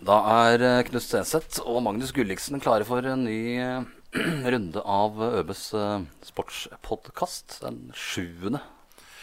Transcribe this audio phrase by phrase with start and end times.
[0.00, 0.16] Da
[0.46, 3.88] er eh, Knut Stenseth og Magnus Gulliksen klare for en ny eh,
[4.54, 7.58] runde av Øbes eh, sportspodkast.
[7.66, 8.62] Den sjuende.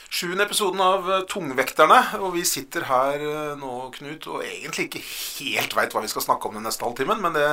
[0.08, 1.98] Sjuende episoden av Tungvekterne.
[2.22, 3.26] Og vi sitter her
[3.60, 7.26] nå, Knut, og egentlig ikke helt veit hva vi skal snakke om den neste halvtimen,
[7.26, 7.50] men det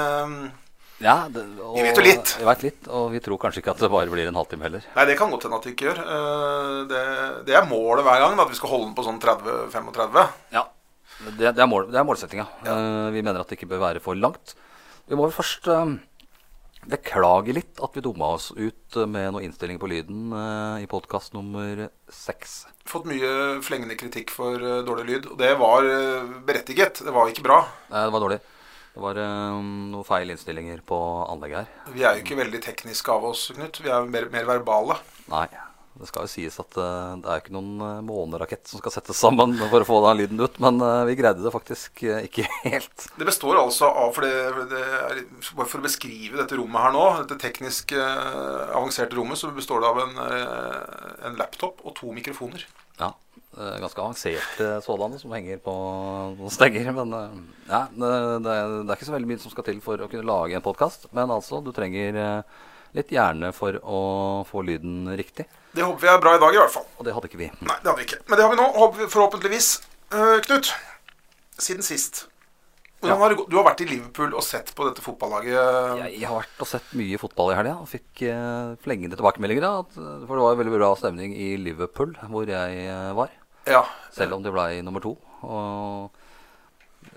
[1.02, 2.36] Ja, det, og, Vi vet jo litt.
[2.38, 4.86] Vi vet litt, og vi tror kanskje ikke at det bare blir en halvtime heller.
[4.94, 6.04] Nei, det kan godt hende at vi ikke gjør.
[6.92, 7.02] Det,
[7.48, 10.22] det er målet hver gang, at vi skal holde den på sånn 30-35.
[10.54, 10.68] Ja,
[11.22, 12.46] Det, det, er, mål, det er målsettinga.
[12.66, 14.56] Eh, vi mener at det ikke bør være for langt.
[15.08, 15.92] Vi må vel først eh,
[16.90, 20.34] beklage litt at vi dumma oss ut eh, med noen innstilling på lyden
[20.82, 22.64] i podkast nummer seks.
[22.88, 25.86] Fått mye flengende kritikk for dårlig lyd, og det var
[26.44, 27.04] berettiget.
[27.06, 27.62] Det var ikke bra.
[27.92, 28.40] Nei, det var dårlig.
[28.94, 31.94] Det var noen feil innstillinger på anlegget her.
[31.96, 33.80] Vi er jo ikke veldig tekniske av oss, Knut.
[33.82, 35.00] Vi er mer, mer verbale.
[35.32, 35.48] Nei.
[35.94, 39.20] Det skal jo sies at eh, det er ikke noen uh, månerakett som skal settes
[39.22, 42.48] sammen for å få den lyden ut, men eh, vi greide det faktisk eh, ikke
[42.72, 43.04] helt.
[43.14, 45.20] Det består altså av for det, det er,
[45.54, 49.92] for å beskrive dette rommet her nå, dette teknisk eh, avanserte rommet, så består det
[49.92, 52.66] av en, eh, en laptop og to mikrofoner.
[52.98, 53.12] Ja,
[53.54, 55.78] eh, ganske avanserte sådanne som henger på
[56.34, 56.90] noen stenger.
[56.98, 58.12] Men eh, ja, det,
[58.44, 60.66] det, er- det ikke så veldig mye som skal til for å kunne lage en
[60.66, 61.06] podkast.
[61.14, 62.62] Men altså, du trenger eh,
[62.94, 64.00] litt hjerne for å
[64.48, 65.46] få lyden riktig.
[65.74, 66.86] Det håper vi er bra i dag, i hvert fall.
[66.98, 67.50] Og det hadde ikke vi.
[67.66, 68.20] Nei, det hadde vi ikke.
[68.28, 68.68] Men det har vi nå,
[69.10, 69.70] forhåpentligvis.
[70.14, 70.70] Uh, Knut,
[71.58, 72.28] siden sist.
[73.04, 73.18] Ja.
[73.20, 73.42] har du.
[73.50, 75.52] Du har vært i Liverpool og sett på dette fotballaget.
[75.52, 79.66] Jeg, jeg har vært og sett mye fotball i helga og fikk uh, flengende tilbakemeldinger.
[79.66, 83.34] Da, at, for det var veldig bra stemning i Liverpool, hvor jeg uh, var.
[83.68, 83.82] Ja.
[84.14, 85.16] Selv om de ble nummer to.
[85.44, 86.22] Og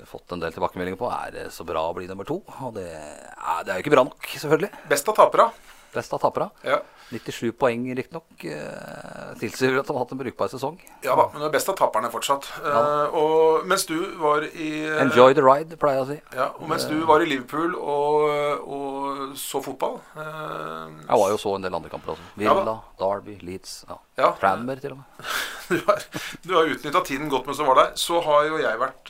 [0.07, 2.41] fått en del tilbakemeldinger på er det så bra å bli nummer to.
[2.67, 4.71] Og det, er- det er jo ikke bra nok, selvfølgelig.
[4.91, 5.49] Best av tapere.
[5.93, 6.49] Best av tapere.
[6.67, 6.81] Ja.
[7.09, 8.43] 97 poeng, riktignok.
[8.43, 10.75] Eh, tilsier at de har hatt en brukbar sesong.
[11.05, 12.49] ja da, men det er best av taperne fortsatt.
[12.59, 16.17] Eh, og mens du var i eh, Enjoy the ride, pleier jeg å si.
[16.35, 21.39] Ja, og mens du var i Liverpool og, og så fotball eh, Jeg var jo
[21.39, 22.27] så en del andre kamper også.
[22.35, 23.77] Villa, ja, Derby, Leeds.
[23.87, 23.99] Ja.
[24.19, 24.31] Ja.
[24.41, 25.27] Tranmere, til og med.
[25.67, 25.99] Du har,
[26.47, 27.89] du har utnytta tiden godt mens du var der.
[27.99, 29.09] Så har jo jeg vært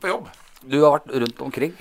[0.00, 0.30] på jobb.
[0.64, 1.74] Du har vært rundt omkring.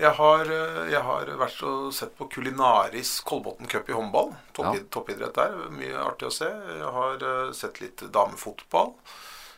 [0.00, 4.34] Jeg har, eh, jeg har vært og sett på Kulinaris Kolbotn Cup i håndball.
[4.52, 4.80] Topp, Ja.
[4.90, 5.54] Toppidrett der.
[5.70, 6.48] Mye artig å se.
[6.50, 8.94] Jeg har eh, sett litt damefotball.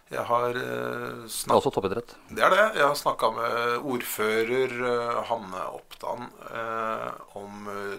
[0.06, 2.12] Jeg har uh, Det er også toppidrett.
[2.30, 2.66] Det er det.
[2.78, 7.08] Jeg har snakka med ordfører eh, Hanne Oppdan eh,
[7.40, 7.96] om eh,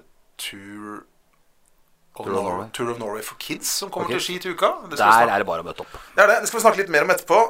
[2.25, 2.69] Tour of Norway.
[2.73, 4.17] Tour of Norway for Kids, som kommer okay.
[4.17, 4.25] til.
[4.25, 4.71] Ski til uka.
[4.89, 5.99] Der snakke, er det bare å møte opp.
[6.15, 6.39] det er det.
[6.41, 7.41] det skal vi snakke litt mer om etterpå.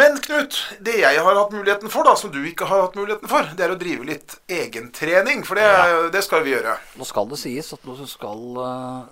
[0.00, 3.30] Men Knut, det jeg har hatt muligheten for, da, som du ikke har hatt muligheten
[3.30, 5.44] for, det er å drive litt egentrening.
[5.48, 5.68] For det,
[6.14, 6.78] det skal vi gjøre.
[6.98, 9.04] Nå skal det sies at du skal uh,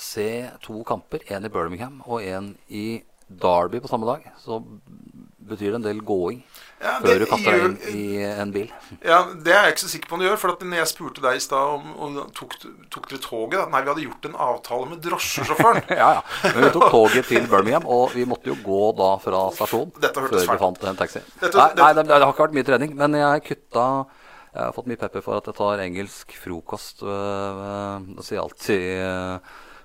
[0.00, 0.28] se
[0.64, 4.60] to kamper, en i Birmingham og en i Derby på samme dag, så
[5.44, 6.42] betyr det en del gåing
[6.84, 8.66] Ja, før du kaster deg inn i en bil.
[9.00, 10.36] Ja, Det er jeg ikke så sikker på om du gjør.
[10.42, 12.56] For at når jeg spurte deg i stad om, om tok,
[12.92, 13.64] tok dere toget da?
[13.72, 15.80] Nei, vi hadde gjort en avtale med drosjesjåføren.
[16.02, 16.50] Ja, ja.
[16.50, 20.28] Men vi tok toget til Birmingham, og vi måtte jo gå da fra stasjonen før
[20.52, 21.24] vi fant en taxi.
[21.40, 23.86] Dette- nei, nei det, det har ikke vært mye trening, men jeg kutta
[24.54, 27.00] Jeg har fått mye pepper for at jeg tar engelsk frokost.
[27.02, 29.38] øh, Det sier alltid øh,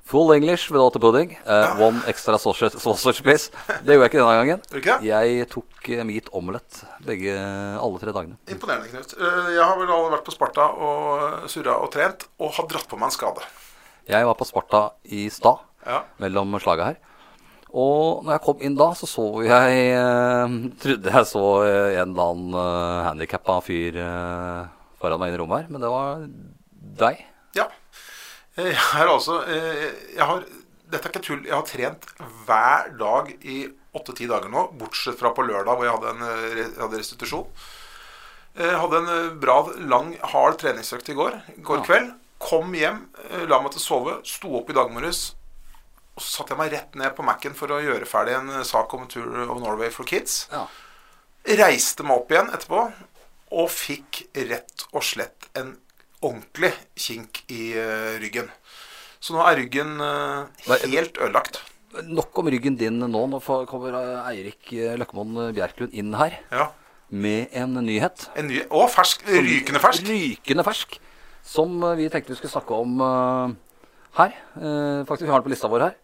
[0.09, 1.35] Full English without the pudding.
[1.45, 3.51] Uh, one extra sausage, sausage, please.
[3.85, 4.63] Det gjorde jeg ikke denne gangen.
[4.79, 4.95] Ikke?
[5.05, 7.35] Jeg tok eh, meat omelett begge,
[7.77, 8.39] alle tre dagene.
[8.49, 9.13] Imponerende, Knut.
[9.19, 12.89] Uh, Jeg har vel alle vært på Sparta og surra og trent, og har dratt
[12.89, 13.45] på meg en skade.
[14.09, 14.81] Jeg var på Sparta
[15.13, 16.01] i stad, Ja.
[16.19, 16.97] mellom slaga her.
[17.69, 20.49] Og når jeg kom inn da, så så jeg uh,
[20.81, 24.63] Trodde jeg så eh, en eller annen uh, handikappa fyr eh,
[24.97, 26.25] foran meg inn i rommet her, men det var
[27.05, 27.21] deg.
[27.53, 27.67] ja.
[28.59, 30.43] Eh, Jeg har altså eh, jeg har,
[30.89, 31.43] Dette er ikke tull.
[31.45, 32.07] Jeg har trent
[32.47, 33.59] hver dag i
[33.95, 37.45] åtte-ti dager nå, bortsett fra på lørdag, hvor jeg hadde, en, eh, jeg hadde restitusjon.
[38.59, 39.59] Jeg hadde en eh, bra,
[39.89, 41.85] lang, hard treningsøkt i går, i går Ja.
[41.87, 42.09] kveld.
[42.39, 45.33] Kom hjem, eh, la meg til å sove, sto opp i dag morges.
[46.17, 48.63] Og så satte jeg meg rett ned på Mac-en for å gjøre ferdig en eh,
[48.67, 50.47] sak om Tour of Norway for Kids.
[50.51, 50.65] Ja.
[51.49, 52.81] reiste meg opp igjen etterpå
[53.57, 55.77] og fikk rett og slett en
[56.25, 58.49] ordentlig kink i eh, ryggen.
[59.19, 61.61] Så nå er ryggen eh, helt ødelagt.
[62.05, 63.23] Nok om ryggen din nå.
[63.31, 63.39] Nå
[63.69, 66.69] kommer eh, Eirik Løkkemoen Bjerklund inn her Ja.
[67.09, 68.27] med en nyhet.
[68.37, 70.05] En ny, og fersk, rykende fersk.
[70.09, 70.99] Rykende fersk.
[71.49, 72.99] Som vi tenkte vi skulle snakke om
[74.19, 74.35] her.
[75.07, 75.95] Faktisk, vi har den på lista vår her.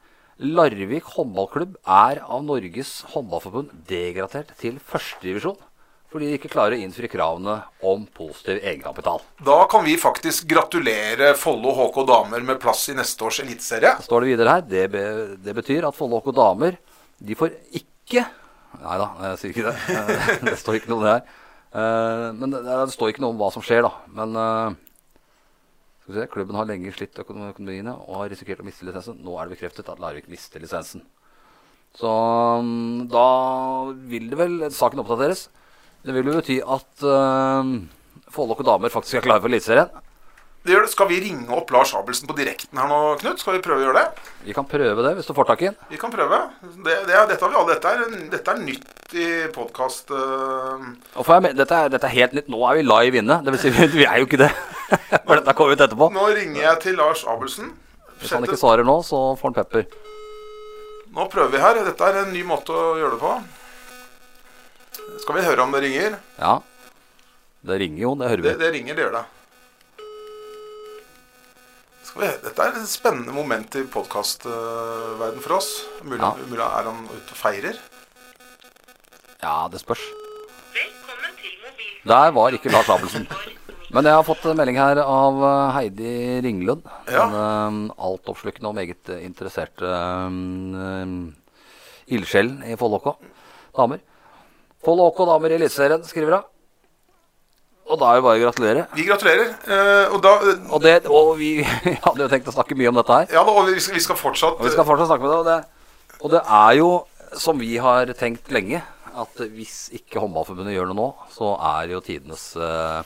[0.41, 5.59] Larvik håndballklubb er av Norges håndballforbund degradert til førstedivisjon.
[6.15, 9.17] Fordi de ikke klarer å innfri kravene om positiv egenkapital.
[9.44, 13.97] Da kan vi faktisk gratulere Follo HK damer med plass i neste års eliteserie.
[14.06, 14.63] Står det videre her.
[14.63, 15.01] Det, be,
[15.44, 16.77] det betyr at Follo HK damer
[17.19, 18.23] de får ikke
[18.75, 19.75] Nei da, jeg sier ikke det.
[19.91, 21.19] Eh, det står ikke noe der.
[21.75, 22.31] her.
[22.39, 23.91] men det, det står ikke noe om hva som skjer, da.
[24.15, 24.79] Men eh,
[26.06, 29.19] skal vi se, klubben har lenge slitt økonomiene og har risikert å miste lisensen.
[29.19, 31.03] Nå er det bekreftet at Larvik mister lisensen.
[32.00, 32.15] Så
[32.63, 33.27] mm, da
[34.11, 35.47] vil det vel saken oppdateres.
[36.06, 37.69] Det vil jo bety at uh,
[38.34, 39.90] Follok og damer faktisk er klare for Eliteserien.
[40.66, 40.92] Det gjør det.
[40.96, 43.42] Skal vi ringe opp Lars Abelsen på direkten her nå, Knut?
[43.42, 44.24] Skal vi prøve å gjøre det?
[44.48, 45.75] Vi kan prøve det hvis du får tak i den.
[45.92, 46.40] Vi kan prøve.
[46.63, 47.68] Det, det, dette, har vi.
[47.69, 50.10] Dette, er, dette er nytt i podkast.
[50.10, 52.50] Jeg med- Dette, dette er helt nytt.
[52.50, 53.38] Nå er vi live inne.
[53.46, 54.50] Det vil si, vi er jo ikke det.
[55.28, 56.10] For dette kommer ut etterpå.
[56.18, 57.69] Nå ringer jeg til Lars Abelsen.
[58.24, 59.86] Hvis han ikke svarer nå, så får han pepper.
[61.13, 61.84] Nå prøver vi her.
[61.86, 63.36] Dette er en ny måte å gjøre det på.
[65.22, 66.18] Skal vi høre om det ringer?
[66.40, 66.60] Ja.
[67.66, 68.54] Det ringer jo, det hører vi.
[68.62, 69.24] det ringer, det gjør det.
[72.06, 75.69] Skal vi, dette er et spennende moment i podkastverden for oss.
[76.04, 76.34] Mulig, Ja.
[76.46, 77.80] mulig er han ute og feirer?
[79.42, 80.02] Ja, det spørs.
[80.74, 81.94] Velkommen til mobil.
[82.06, 83.28] Der var ikke Lars Abelsen.
[83.94, 86.84] Men jeg har fått melding her av eh, Heidi Ringlund.
[87.07, 87.28] Ja.
[87.30, 91.31] En eh, altoppslukende og meget interesserte interessert uh,
[92.07, 93.16] ildsjelen i Follåkå
[93.78, 94.02] damer.
[94.85, 96.51] Follåkå damer i Eliteserien, skriver hun.
[97.85, 98.83] Og da er det bare å gratulere.
[98.97, 99.51] Vi gratulerer.
[99.67, 100.33] Uh, og da
[100.73, 103.33] Og, det, og vi hadde jo tenkt å snakke mye om dette her.
[103.37, 105.39] Ja, og vi skal, vi skal fortsatt Og vi skal fortsatt snakke med det.
[105.41, 106.89] Og det, og det er jo,
[107.37, 108.81] som vi har tenkt lenge,
[109.15, 113.05] at hvis ikke Håndballforbundet gjør noe nå, så er jo tidenes uh,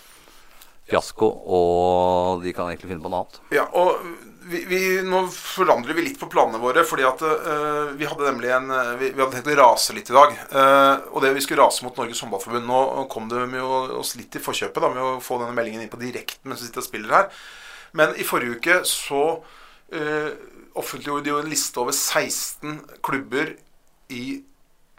[0.89, 3.41] fiasko, og de kan egentlig finne på noe annet.
[3.53, 3.99] Ja, og
[4.49, 8.49] vi, vi, nå forandrer vi litt på planene våre, fordi at uh, vi hadde nemlig
[8.55, 10.33] en eh, vi, vi hadde tenkt å rase litt i dag.
[10.49, 14.39] Uh, og det vi skulle rase mot Norges Håndballforbund Nå kom det med oss litt
[14.39, 16.89] i forkjøpet da, med å få denne meldingen inn på direkten mens vi sitter og
[16.89, 17.29] spiller her.
[17.99, 20.29] Men i forrige uke så uh,
[20.79, 23.53] offentliggjorde de jo en liste over 16 klubber
[24.13, 24.23] i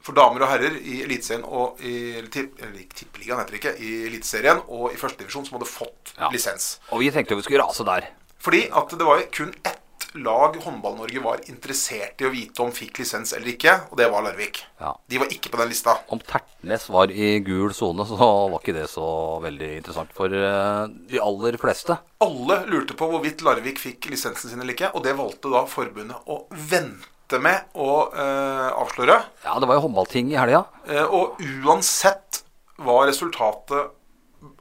[0.00, 4.94] for damer og herrer i Eliteserien og i Tippeligaen heter det ikke, i Eliteserien og
[4.94, 6.30] i førstedivisjon som hadde fått Ja.
[6.32, 6.78] lisens.
[6.88, 8.08] Og vi tenkte jo vi skulle rase der.
[8.40, 9.80] Fordi at det var jo kun ett
[10.12, 14.24] lag Håndball-Norge var interessert i å vite om fikk lisens eller ikke, og det var
[14.26, 14.62] Larvik.
[14.80, 14.94] Ja.
[15.06, 15.96] De var ikke på den lista.
[16.10, 19.06] Om Tertnes var i gul sone, så var ikke det så
[19.44, 20.82] veldig interessant for eh,
[21.12, 21.96] de aller fleste.
[22.26, 26.30] Alle lurte på hvorvidt Larvik fikk lisensen sin eller ikke, og det valgte da forbundet
[26.30, 29.20] å vente med å eh, avsløre.
[29.46, 30.64] Ja, det var jo håndballting i helga.
[30.90, 32.42] Eh, og uansett
[32.80, 33.94] hva resultatet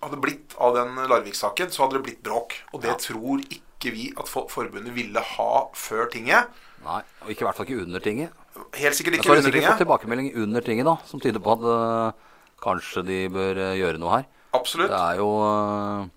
[0.04, 2.58] hadde blitt av den Larvik-saken, så hadde det blitt bråk.
[2.76, 6.48] Og det tror ikke vi at for forbundet ville ha før tinget.
[6.84, 8.30] Nei, og ikke i hvert fall ikke under tinget.
[8.76, 9.78] Helt sikkert ikke så har de under sikkert fått tinget.
[9.78, 12.12] tilbakemelding under tinget, da, som tyder på at uh,
[12.60, 14.26] kanskje de bør eh, gjøre noe her.
[14.54, 14.90] Absolutt.
[14.92, 16.08] Det er jo Uh,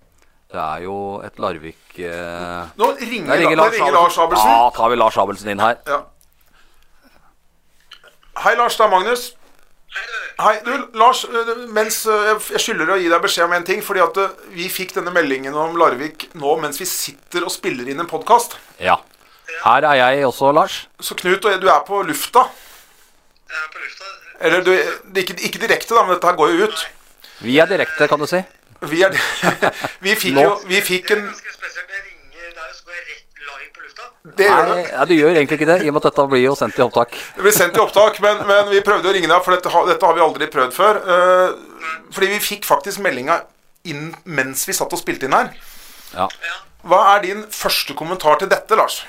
[0.53, 4.51] Det er jo et Larvik eh, Nå ringer, ringer Lars ringer Lars Abelsen.
[4.51, 5.79] Ja, tar vi Lars Abelsen inn her.
[5.89, 6.03] Ja.
[8.43, 8.77] Hei, Lars.
[8.77, 9.23] Det er Magnus.
[10.43, 10.73] Hei, du.
[10.99, 11.25] Lars.
[11.25, 13.83] øh, Mens øh, jeg- skylder å gi deg beskjed om en ting.
[13.85, 17.89] Fordi at øh, vi fikk denne meldingen om Larvik nå mens vi sitter og spiller
[17.93, 18.57] inn en podkast.
[18.81, 18.97] Ja.
[19.65, 20.81] Her er jeg også, Lars.
[21.01, 22.47] Så Knut, og jeg, du er på lufta.
[23.53, 24.09] Jeg er på lufta.
[24.43, 24.73] Eller du,
[25.21, 26.87] ikke, ikke direkte, da, men dette her går jo ut.
[27.45, 28.41] Vi er direkte, kan du si.
[28.91, 29.15] Vi, er,
[30.05, 31.93] vi fikk jo Vi fikk en ganske spesielt.
[31.95, 34.09] Jeg ringer deg, og så går jeg rett live på lufta.
[34.23, 34.91] Det gjør Nei, det.
[34.93, 36.83] ja, du gjør egentlig ikke det, i og med at dette blir jo sendt i
[36.85, 37.17] opptak.
[37.37, 39.89] Det blir sendt i opptak, men, men vi prøvde å ringe deg, for dette, har-
[39.89, 41.01] dette har vi aldri prøvd før.
[41.03, 43.41] Uh, fordi vi fikk faktisk meldinga
[43.91, 45.51] inn mens vi satt og spilte inn her.
[46.15, 46.29] Ja.
[46.47, 46.55] Ja.
[46.87, 49.01] Hva er din første kommentar til dette, Lars?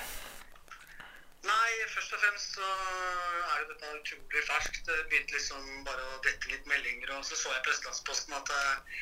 [1.45, 4.81] Nei, først og fremst så er jo dette utrolig ferskt.
[4.87, 8.49] Det begynte liksom bare å dette litt meldinger, og så så jeg på Østlandsposten at,
[8.49, 9.01] eh,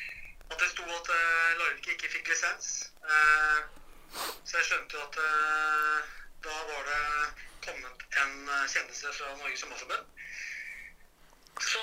[0.52, 2.72] at det sto at eh, Larvik ikke fikk lisens.
[3.00, 3.62] Eh,
[4.44, 6.12] Så jeg skjønte jo at eh,
[6.44, 7.02] da var det
[7.64, 10.04] kommet en eh, kjennelse fra Norges Sommerforbund.
[11.62, 11.82] Så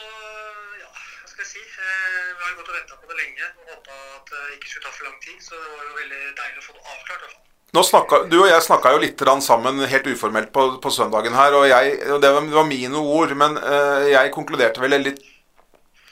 [0.81, 1.63] ja, hva skal jeg si.
[1.63, 4.87] Eh, Vi har gått og venta på det lenge og håpa at det ikke skulle
[4.87, 5.37] ta for lang tid.
[5.43, 7.29] Så det var jo veldig deilig å få det avklart.
[7.29, 7.39] i.
[7.77, 11.53] Nå snakket, du og jeg snakka jo litt sammen helt uformelt på, på søndagen her,
[11.53, 15.21] og, jeg, og det, var, det var mine ord, men uh, jeg konkluderte vel litt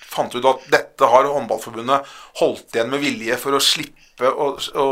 [0.07, 2.05] Fant ut at dette har Håndballforbundet
[2.39, 4.85] holdt igjen med vilje for å slippe å, å,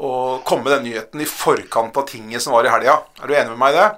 [0.00, 0.10] å
[0.48, 2.94] komme med den nyheten i forkant av tinget som var i helga.
[3.20, 3.88] Er du enig med meg i det?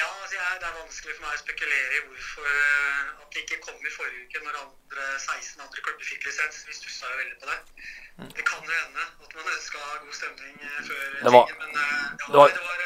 [0.00, 3.42] Ja, altså jeg, Det er vanskelig for meg å spekulere i hvorfor eh, at det
[3.44, 6.62] ikke kom i forrige uke, når andre, 16 andre klubber fikk lisens.
[6.68, 7.58] Vi stussa jo veldig på det.
[8.38, 11.70] Det kan jo hende at man ønska god stemning eh, før Det var- tinget, men
[11.84, 12.82] eh, ja, det var- det var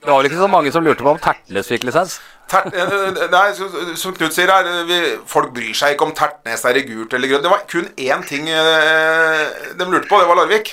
[0.00, 2.18] Det var vel ikke så mange som lurte på om Tertnes fikk lisens?
[2.50, 3.46] Ter, eh, nei,
[4.00, 7.30] som Knut sier her, vi, folk bryr seg ikke om Tertnes er i gult eller
[7.30, 7.44] grønt.
[7.44, 9.42] Det var kun én ting eh,
[9.76, 10.72] de lurte på, det var Larvik.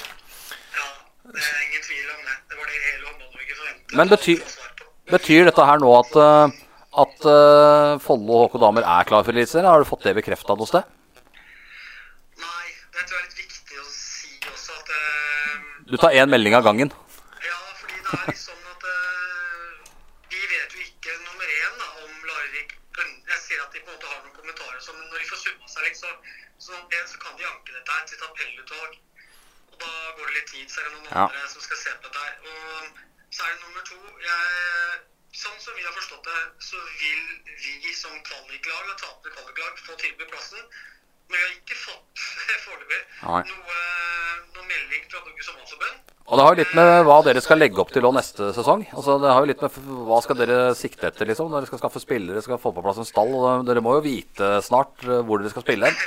[0.77, 0.87] Ja,
[1.27, 2.37] det er ingen tvil om det.
[2.47, 3.97] Det var det hele Håndball-Norge forventet.
[3.99, 4.55] Men betyr-.
[5.07, 6.57] Betyr dette her nå at, eh,
[7.03, 9.69] at eh, Follo og HK Damer er klar for Eliteserien?
[9.69, 10.87] Har du fått det bekrefta noe sted?
[12.97, 15.57] det tror jeg er litt viktig å si også at eh,
[15.91, 16.91] Du tar én melding av gangen.
[17.45, 18.41] Ja, fordi det er litt
[26.93, 28.93] en, så kan de anke dette her til et appellutvalg.
[29.71, 31.25] Og da går det litt tid, så er det noen Ja.
[31.27, 32.35] andre som skal se på dette her.
[32.47, 32.89] Og
[33.35, 35.05] så er det nummer to jeg,
[35.37, 37.23] Sånn som vi har forstått det, så vil
[37.83, 40.63] vi som kvaliklag, og tapende kvaliklag, få tilby plassen.
[41.29, 42.23] Men vi har ikke fått
[42.65, 43.75] foreløpig noe,
[44.55, 46.13] noe melding fra Norges Sommerforbund.
[46.27, 48.87] Og det har jo litt med hva dere skal legge opp til nå neste sesong.
[48.95, 49.77] Altså det har jo litt med
[50.09, 51.51] Hva skal dere sikte etter, liksom?
[51.51, 53.31] Når dere skal skaffe spillere, skal få på plass en stall.
[53.37, 55.95] Og dere må jo vite snart eh, hvor dere skal spille hen.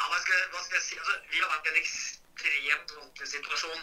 [0.00, 0.96] Ja, hva skal, hva skal jeg si?
[0.96, 3.82] Altså, vi har vært i en ekstremt vanskelig situasjon.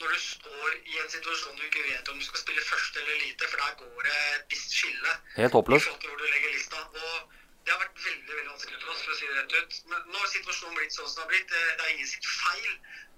[0.00, 3.22] Når du står i en situasjon du ikke vet om du skal spille først eller
[3.22, 5.14] lite, for der går det et visst skille.
[5.36, 5.88] Helt håpløst.
[5.88, 6.82] hvor du legger lista.
[7.00, 7.32] Og
[7.64, 9.78] det har vært veldig veldig vanskelig for oss, for å si det rett ut.
[9.92, 11.48] Men nå har situasjonen blitt sånn som den har blitt.
[11.54, 12.68] Det, det er ingen sitt feil.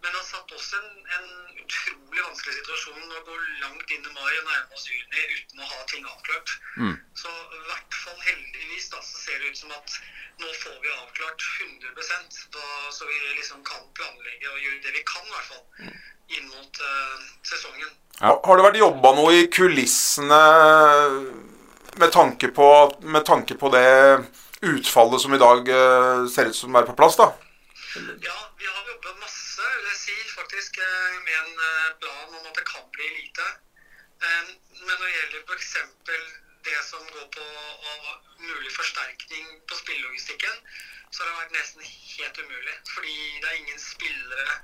[0.03, 1.29] Men det har satt oss i en, en
[1.65, 5.71] utrolig vanskelig situasjon å gå langt inn i mai og nærme oss juni uten å
[5.73, 6.55] ha ting avklart.
[6.79, 6.95] Mm.
[7.19, 9.97] Så i hvert fall heldigvis da, så ser det ut som at
[10.39, 15.05] nå får vi avklart 100% da, så vi liksom kan planlegge og gjøre det vi
[15.09, 15.91] kan i hvert fall
[16.39, 17.91] inn mot uh, sesongen.
[18.21, 18.35] Ja.
[18.45, 20.43] Har det vært jobba noe i kulissene
[21.99, 22.69] med tanke på,
[23.03, 23.89] med tanke på det
[24.63, 27.33] utfallet som i dag uh, ser ut som er på plass, da?
[27.97, 32.47] Ja, vi har jobbet masse, vil jeg si, faktisk eh, med en eh, plan om
[32.51, 33.47] at det kan bli lite.
[34.27, 34.45] Eh,
[34.79, 35.73] Men når det gjelder f.eks.
[36.69, 37.47] det som går på
[38.39, 40.57] mulig forsterkning på spillelogistikken,
[41.11, 41.83] så har det vært nesten
[42.15, 42.77] helt umulig.
[42.95, 44.59] Fordi det er ingen spillere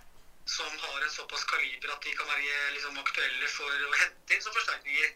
[0.57, 4.47] som har en såpass kaliber at de kan være liksom, aktuelle for å hente inn
[4.47, 5.15] som forsterkninger.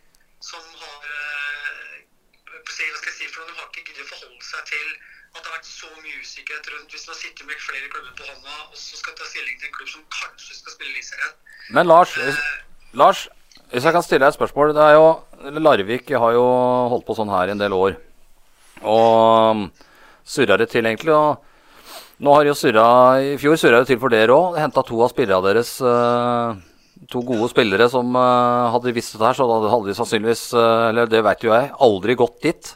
[0.51, 1.11] Som har
[2.53, 4.89] hva skal jeg si for noe, De har ikke giddet å forholde seg til
[5.29, 8.29] at det har vært så mye usikkerhet rundt hvis man sitter med flere klubber på
[8.31, 11.35] hånda og så skal ta stilling til en klubb som kanskje skal spille Eliteserien.
[11.77, 12.39] Men Lars, hvis,
[12.97, 13.27] Lars,
[13.73, 14.73] hvis jeg kan stille deg et spørsmål.
[14.77, 15.09] Det er jo,
[15.61, 16.47] Larvik har jo
[16.95, 17.99] holdt på sånn her i en del år.
[18.89, 19.69] Og
[20.25, 21.13] surra det til, egentlig.
[21.13, 22.87] Og nå har jo surra
[23.21, 24.57] I fjor surra det til for dere òg.
[24.63, 25.77] Henta to av spillerne deres.
[25.85, 26.65] eh,
[27.07, 31.11] to gode spillere som eh, hadde visst det her, så hadde de sannsynligvis, eh, eller
[31.11, 32.73] det vet jo jeg, aldri gått dit.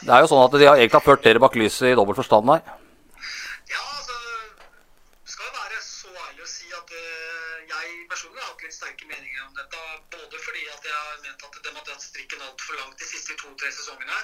[0.00, 2.20] Det er jo sånn at de har egentlig har ført dere bak lyset i dobbelt
[2.20, 2.62] forstand her.
[3.72, 4.16] Ja, altså
[5.34, 9.10] Skal jo være så ærlig å si at eh, jeg personlig har hatt litt sterke
[9.10, 9.82] meninger om dette.
[10.14, 13.74] Både fordi at jeg har at de hadde hatt strikken altfor langt de siste to-tre
[13.74, 14.22] sesongene.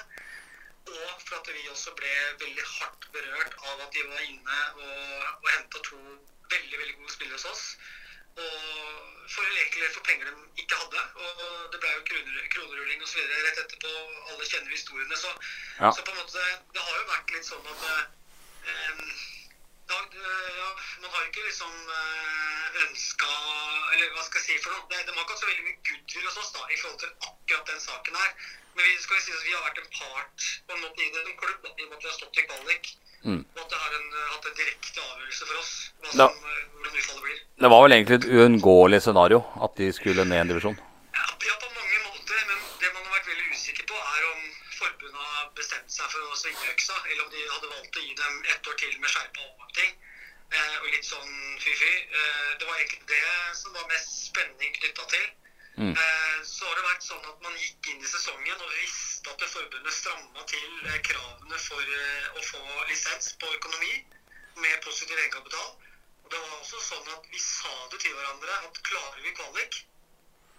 [0.87, 5.29] Og for at vi også ble veldig hardt berørt av at de var inne og,
[5.43, 5.99] og henta to
[6.47, 7.65] veldig veldig gode spillere hos oss.
[8.37, 11.01] Og for egentlig for penger de ikke hadde.
[11.23, 13.23] Og det ble jo kroner, kronerulling osv.
[13.47, 13.93] rett etterpå.
[14.31, 15.17] Alle kjenner historiene.
[15.17, 15.31] Så,
[15.79, 15.91] Ja.
[15.91, 18.03] så på en måte Det har jo vært litt sånn at eh,
[18.73, 19.01] eh,
[19.89, 20.69] ja,
[21.01, 23.33] Man har jo ikke liksom eh, ønska
[23.93, 24.87] Eller hva skal jeg si for noe?
[24.89, 27.13] Det, de har ikke hatt så veldig mye goodwill hos oss da, i forhold til
[27.29, 28.31] akkurat den saken her.
[28.77, 31.21] Men vi skal jo si vi har vært en part på en måte i det
[31.25, 32.89] som klubb, da, i og med at vi har stått i kvalik.
[33.23, 33.39] Mm.
[33.41, 35.71] Og at det har en, hatt en direkte avgjørelse for oss
[36.03, 37.39] hva som, eh, hvordan utfallet blir.
[37.63, 40.77] Det var vel egentlig et uunngåelig scenario at de skulle ned en divisjon.
[41.17, 42.43] Ja, ja, på mange måter.
[42.51, 44.45] Men det man har vært veldig usikker på, er om
[44.77, 48.13] forbundet har bestemt seg for å svinge øksa, eller om de hadde valgt å gi
[48.21, 49.97] dem ett år til med skjerpa overnatting.
[50.53, 51.33] Eh, og litt sånn
[51.65, 51.91] fy-fy.
[52.21, 53.25] Eh, det var egentlig det
[53.57, 55.27] som var mest spenning knytta til.
[55.77, 55.91] Mm.
[55.91, 59.43] Eh, så har det vært sånn at man gikk inn i sesongen og visste at
[59.51, 63.91] forbundet stramma til eh, kravene for eh, å få lisens på økonomi
[64.63, 65.75] med positiv egenkapital.
[66.23, 69.77] Og det var også sånn at vi sa det til hverandre at klarer vi kvalik,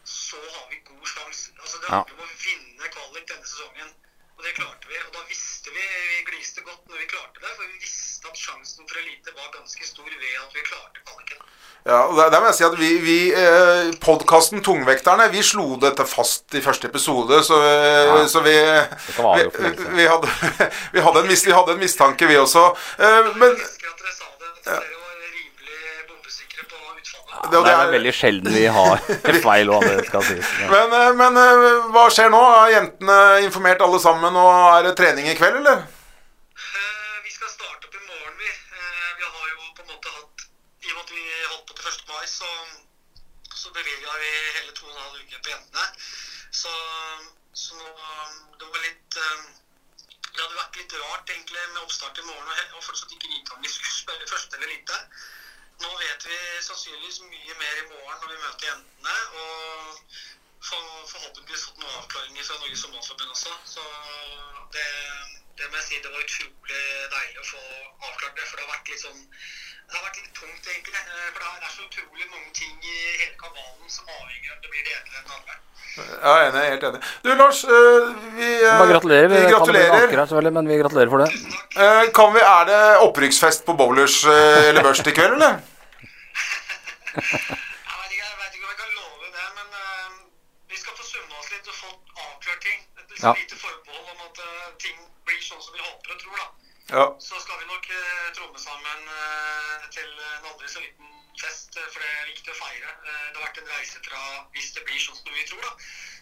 [0.07, 1.51] så har vi god sjanse.
[1.59, 3.91] Altså, det handler om å vinne kvalik denne sesongen.
[4.39, 4.99] Og det klarte vi.
[5.07, 8.39] Og da visste vi Vi gliste godt når vi klarte det, for vi visste at
[8.39, 11.41] sjansen for elite var ganske stor ved at vi klarte kvaliken.
[11.89, 15.79] Ja, og der, der må jeg si at vi, vi eh, Podkasten Tungvekterne Vi slo
[15.81, 18.27] dette fast i første episode, så, ja.
[18.29, 20.35] så vi, vi, vi, hadde,
[20.95, 22.69] vi, hadde en mis, vi hadde en mistanke, vi også.
[22.99, 24.55] Eh, men Jeg husker at dere sa det.
[24.69, 24.98] Dere
[27.51, 28.99] det, Det er veldig sjelden vi har
[29.47, 30.51] feil, hva det skal sies.
[30.63, 30.69] Ja.
[30.73, 32.41] Men, eh, men eh, hva skjer nå?
[32.63, 35.85] Er jentene informert alle sammen, og er det trening i kveld, eller?
[36.59, 38.51] Eh, vi skal starte opp i morgen, vi.
[38.51, 40.47] Eh, vi har jo på en måte hatt
[40.85, 42.03] I og med at vi holdt på til 1.
[42.13, 42.51] mai, så,
[43.63, 45.87] så bevilga vi hele to og en halv uke på jentene.
[46.59, 46.73] Så,
[47.55, 47.89] så nå
[48.59, 49.43] Det var litt eh,
[50.33, 53.63] Det hadde vært litt rart egentlig med oppstart i morgen og, fortsatt ikke vite om
[53.63, 54.97] vi skulle spille første eller lite.
[55.79, 59.17] Nå vet vi sannsynligvis mye mer i morgen når vi møter jentene.
[59.43, 60.01] Og
[60.69, 63.55] for, forhåpentligvis fått noen avklaringer fra Norges Håndballforbund også.
[63.75, 63.85] Så
[64.75, 64.87] det,
[65.61, 66.83] det må jeg si det var utrolig
[67.15, 67.63] deilig å få
[68.11, 68.49] avklart det.
[68.49, 69.23] For det har vært litt sånn
[69.89, 71.03] det har vært litt tungt, egentlig.
[71.03, 74.61] eh, For det er- så utrolig mange ting i hele kabalen som avhenger av om
[74.65, 75.55] det blir det ene eller det andre.
[75.99, 77.01] Jeg er enig, helt enig.
[77.25, 78.03] Du, Lars, øh,
[78.39, 79.29] vi, øh, Bare gratulerer.
[79.29, 80.03] vi kan gratulerer.
[80.09, 81.29] Akkurat, men vi gratulerer for det.
[81.83, 85.55] Eh, kan vi, er det opprykksfest på Bowlers eller børst i kveld, eller?
[87.19, 87.25] Jeg
[87.99, 90.09] vet ikke, ikke om jeg kan love det, men eh,
[90.71, 91.89] vi skal få summa oss litt og få
[92.27, 92.79] avklart ting.
[93.01, 93.33] Et Ja.
[93.41, 95.98] lite forbehold om at eh, ting blir sånn som vi håper.
[96.91, 97.05] Ja.
[97.21, 101.89] Så skal vi nok eh, tromme sammen eh, til en aldri så liten fest, eh,
[101.93, 102.93] for det er viktig å feire.
[103.05, 104.23] Eh, det har vært en reise fra,
[104.57, 105.75] hvis det blir sånn som vi tror, da,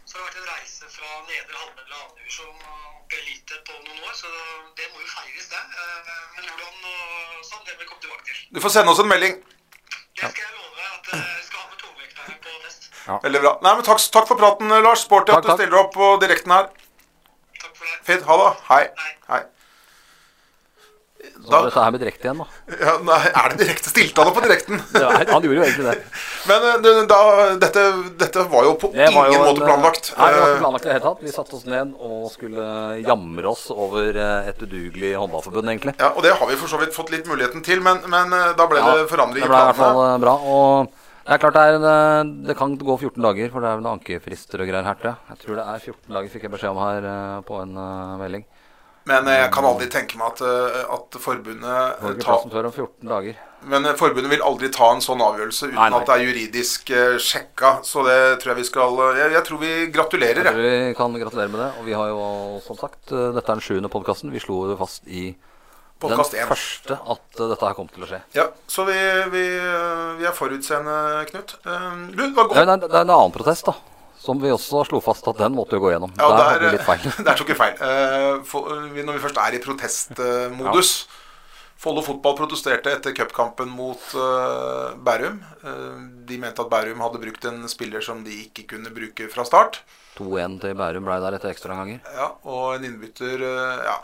[0.07, 3.61] så har det vært en reise fra nedre halvdel av andredivisjon og opp i elite
[3.69, 4.33] på noen år, så
[4.81, 5.63] det må jo feires, det.
[5.63, 8.45] Eh, men hvordan og sånn, det vil vi komme tilbake til.
[8.59, 9.39] Du får sende oss en melding.
[10.19, 12.91] Det skal jeg love at eh, jeg skal ha med tungvekterne på fest.
[13.29, 13.59] Veldig bra.
[13.63, 15.07] Nei, men takk, takk for praten, Lars.
[15.07, 16.73] Sporty at du stiller opp på direkten her.
[17.61, 18.01] Takk for det.
[18.09, 18.27] Fint.
[18.27, 18.57] Ha det.
[18.73, 18.87] Hei.
[19.05, 19.13] Hei.
[19.31, 19.45] Hei.
[21.47, 22.77] Så dette her med direkte igjen, da.
[22.81, 23.93] Ja, nei, er det direkte?
[23.93, 24.81] Stilte han opp på direkten?
[25.07, 25.95] Er, han gjorde jo egentlig det.
[26.51, 27.21] Men eh, da,
[27.63, 27.85] dette,
[28.19, 30.13] dette var jo på var ingen jo måte en, planlagt.
[30.17, 31.25] Nei, det var Eh, ikke planlagt i det hele tatt.
[31.27, 32.67] Vi satte oss ned og skulle
[33.07, 35.97] jamre oss over eh, et udugelig håndballforbund, egentlig.
[36.03, 38.53] Ja, og det har vi for så vidt fått litt muligheten til, men, men eh,
[38.59, 40.39] da ble Ja, det forandring Det ble i hvert fall eh, bra.
[40.57, 43.71] Og det er klart det, er, en, eh, det kan gå 14 dager, for det
[43.71, 45.11] er vel ankefrister og greier her, til.
[45.11, 45.39] jeg.
[45.43, 48.45] Tror det er 14 dager, fikk jeg beskjed om her eh, på en eh, melding.
[49.07, 53.07] Men eh, jeg kan aldri tenke meg at, eh, at forbundet eh, tar om 14
[53.07, 53.39] dager.
[53.67, 55.99] Men forbundet vil aldri ta en sånn avgjørelse uten Nei, nei.
[55.99, 57.73] at det er juridisk sjekka.
[57.87, 61.19] Så det tror jeg vi skal Jeg, jeg tror vi gratulerer, Jeg tror vi kan
[61.23, 61.71] gratulere med det.
[61.81, 62.29] Og vi har jo
[62.67, 64.31] som sagt Dette er den sjuende podkasten.
[64.35, 65.33] Vi slo det fast i
[65.97, 66.51] Podcast den 1.
[66.53, 68.19] første at dette her kom til å skje.
[68.37, 68.97] Ja, så vi,
[69.33, 69.45] vi,
[70.21, 71.55] vi er forutseende, Knut.
[71.65, 73.96] Du, det var er, det er en annen protest, da.
[74.27, 76.11] Som vi også slo fast at den måtte jo gå gjennom.
[76.19, 77.07] Ja, der der, litt feil.
[77.29, 77.79] der tok vi feil.
[77.79, 80.97] Eh, for, når vi først er i protestmodus
[81.77, 85.43] Follo fotball protesterte etter cupkampen mot uh, Bærum.
[85.61, 89.45] Eh, de mente at Bærum hadde brukt en spiller som de ikke kunne bruke fra
[89.45, 89.83] start.
[90.17, 92.01] 2-1 til Bærum ble der etter ekstraomganger.
[92.17, 94.01] Ja, og en innbytter uh, Ja.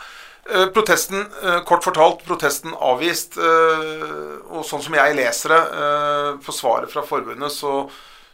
[0.74, 1.20] Protesten,
[1.68, 3.36] kort fortalt, protesten avvist.
[3.38, 5.60] Og sånn som jeg leser det,
[6.42, 7.84] på svaret fra forbundet, så,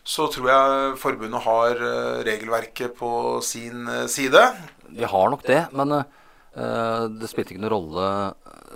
[0.09, 3.11] så tror jeg forbundet har eh, regelverket på
[3.45, 4.41] sin eh, side.
[4.89, 8.07] Vi har nok det, men eh, det spilte ikke noen rolle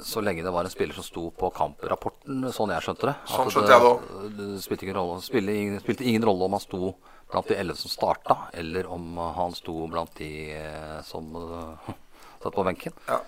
[0.02, 3.14] så lenge det var en spiller som sto på kamprapporten, sånn jeg skjønte det.
[3.30, 6.64] Sånn skjønte jeg det det, spilte, ingen rolle, spilte, ingen, spilte ingen rolle om han
[6.64, 6.94] sto
[7.32, 10.32] blant de elleve som starta, eller om han sto blant de
[11.06, 11.30] som
[12.42, 12.96] satt på benken.
[13.08, 13.22] Ja.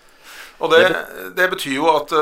[0.65, 0.83] Og det,
[1.39, 2.13] det betyr jo at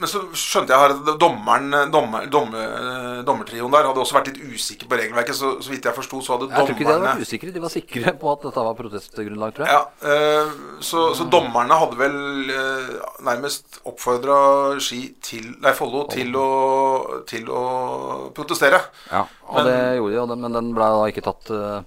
[0.00, 4.88] Men så skjønte jeg at dommeren, dommer, dommer, dommertrioen der hadde også vært litt usikker
[4.88, 5.36] på regelverket.
[5.36, 7.54] Så, så vidt jeg forsto, så hadde Jeg tror ikke de vært usikre.
[7.54, 9.76] De var sikre på at dette var protestgrunnlag, tror jeg.
[9.76, 12.18] Ja, eh, så, så dommerne hadde vel
[12.54, 12.90] eh,
[13.28, 14.40] nærmest oppfordra
[14.80, 16.30] Ski til Nei, Follo til
[17.30, 17.62] til å
[18.36, 18.80] protestere.
[19.10, 21.80] Ja, og det gjorde de, men den ble da ikke tatt eh,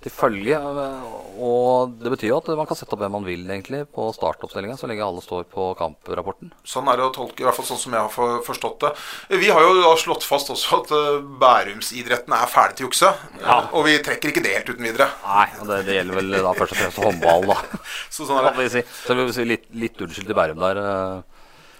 [0.00, 0.56] til følge.
[0.56, 4.08] eh, Og det betyr jo at man kan sette opp hvem man vil egentlig på
[4.16, 6.50] startoppstillinga, så lenge alle står på kamprapporten.
[6.68, 8.92] Sånn er det å tolke, i hvert fall sånn som jeg har forstått det.
[9.40, 13.12] Vi har jo da slått fast også at uh, Bærumsidretten er ferdig til jukse.
[13.40, 13.60] Ja.
[13.72, 15.08] Og vi trekker ikke det helt uten videre.
[15.24, 17.82] Nei, og det, det gjelder vel da først og fremst håndball, da.
[18.14, 18.84] Så sånn er det.
[19.04, 20.82] Så vi si litt, litt unnskyld til Bærum der.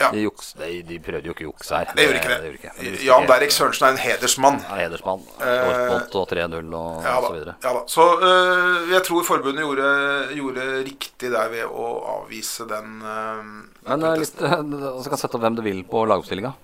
[0.00, 0.08] Ja.
[0.14, 1.90] De, juks, de, de prøvde jo ikke å jukse her.
[1.92, 2.38] Det gjorde ikke det.
[2.40, 2.52] det.
[2.56, 2.70] ikke.
[2.78, 4.60] det de Jan ikke- Derek Sørensen er en hedersmann.
[4.64, 5.26] Ja, hedersmann.
[5.36, 7.54] Eh, Dortmund og 3-0 og, Ja og så videre.
[7.60, 7.82] Ja, da.
[7.86, 9.90] Så øh, jeg tror forbundet gjorde,
[10.38, 13.44] gjorde riktig der ved å avvise den øh,
[13.90, 16.54] Men litt, så kan sette opp hvem du vil på lagoppstillinga.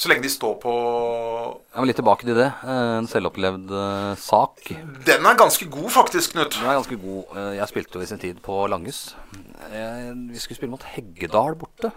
[0.00, 2.46] Så lenge de står på Jeg må litt tilbake til det.
[2.64, 4.64] En selvopplevd uh, sak.
[5.04, 6.56] Den er ganske god, faktisk, Knut.
[6.56, 7.36] Den er ganske god.
[7.58, 9.02] Jeg spilte jo i sin tid på Langhus.
[9.68, 11.92] Vi skulle spille mot Heggedal borte.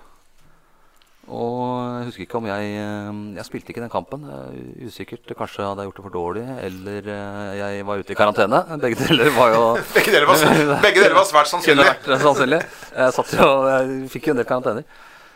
[1.26, 1.62] Og
[1.98, 4.26] jeg husker ikke om jeg eh, Jeg spilte ikke den kampen.
[4.30, 5.26] Eh, Usikkert.
[5.38, 8.60] Kanskje hadde jeg gjort det for dårlig, eller eh, jeg var ute i karantene.
[8.84, 9.64] Begge deler var jo
[9.96, 10.44] Begge deler var,
[10.86, 11.88] begge deler var svært sannsynlig.
[12.06, 12.62] vært sannsynlig.
[12.94, 14.86] Jeg, satt jo, jeg fikk jo en del karantener.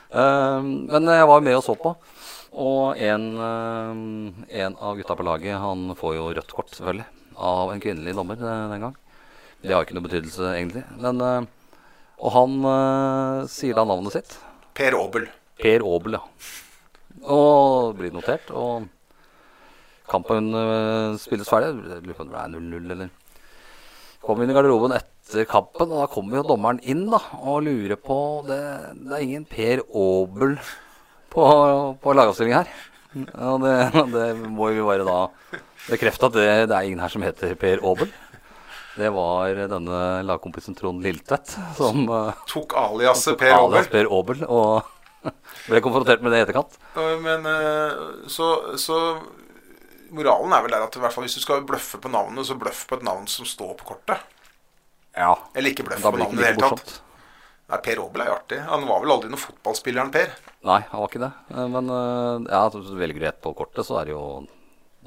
[0.10, 1.96] Men jeg var med og så på.
[2.60, 7.06] Og en, en av gutta på laget Han får jo rødt kort, selvfølgelig,
[7.38, 8.96] av en kvinnelig dommer den gang.
[9.62, 10.86] Det har ikke noe betydelse, egentlig.
[11.02, 11.22] Men,
[12.18, 12.58] og han
[13.54, 14.40] sier da navnet sitt.
[14.78, 15.30] Per Aabel.
[15.60, 16.24] Per Aabel, ja.
[17.30, 18.52] Og blir notert.
[18.56, 18.88] Og
[20.10, 21.74] kampen uh, spilles ferdig.
[21.78, 23.16] Lurer på om det ble 0-0, eller
[24.20, 27.96] Kommer inn i garderoben etter kampen, og da kommer jo dommeren inn da, og lurer
[27.96, 28.18] på
[28.50, 28.60] Det,
[29.06, 30.58] det er ingen Per Aabel
[31.32, 31.46] på,
[32.04, 32.74] på lagavstillingen her.
[33.48, 33.76] Og det,
[34.12, 35.22] det må vi bare da
[35.88, 38.12] bekrefte at det, det er ingen her som heter Per Aabel.
[39.00, 43.92] Det var denne lagkompisen Trond Liltvedt som uh, Tok aliaset Per alias Aabel.
[43.94, 44.90] Per Aabel og
[45.70, 46.78] Ble konfrontert med det i etterkant.
[47.24, 48.00] Men eh,
[48.32, 48.98] så, så
[50.16, 52.58] moralen er vel der at i hvert fall hvis du skal bløffe på navnet, så
[52.60, 54.24] bløff på et navn som står på kortet.
[55.18, 55.34] Ja.
[55.54, 57.00] Eller ikke bløff på navnet i det hele tatt.
[57.70, 58.60] Nei, Per Aabel er jo artig.
[58.66, 60.32] Han var vel aldri noen fotballspilleren, Per.
[60.66, 61.34] Nei, han var ikke det.
[61.54, 62.64] Eh, Men eh, ja,
[63.04, 64.24] velger du ett på kortet, så er det jo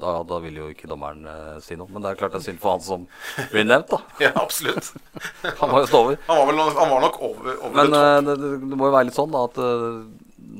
[0.01, 1.87] da, da vil jo ikke dommeren eh, si noe.
[1.93, 3.05] Men det er klart det er synd for han som
[3.51, 3.99] blir nevnt, da.
[4.25, 4.89] Ja, absolutt.
[5.61, 6.17] Han må jo stå over.
[6.27, 8.95] Han var, vel, han var nok over, over Men det eh, det, det, må jo
[8.95, 9.89] være litt sånn da at eh,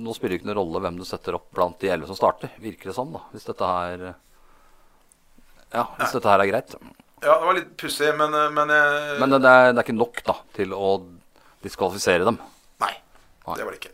[0.04, 2.54] nå spiller det ikke noen rolle hvem du setter opp blant de elleve som starter,
[2.62, 3.24] virker det som, da.
[3.34, 4.20] Hvis dette her eh,
[5.74, 6.78] Ja, hvis dette her er greit.
[7.24, 9.98] Ja, det var litt pussig, men, eh, men, jeg- Men det er, det er ikke
[9.98, 10.94] nok da til å
[11.64, 12.38] diskvalifisere dem.
[12.84, 12.94] Nei,
[13.56, 13.94] det var det ikke.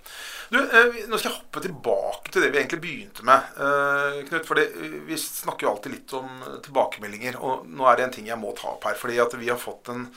[0.50, 4.48] Du, eh, Nå skal jeg hoppe tilbake til det vi egentlig begynte med, eh, Knut.
[4.48, 4.62] For
[5.06, 7.38] vi snakker jo alltid litt om eh, tilbakemeldinger.
[7.38, 8.98] Og nå er det en ting jeg må ta opp her.
[8.98, 10.08] Fordi at vi har fått en,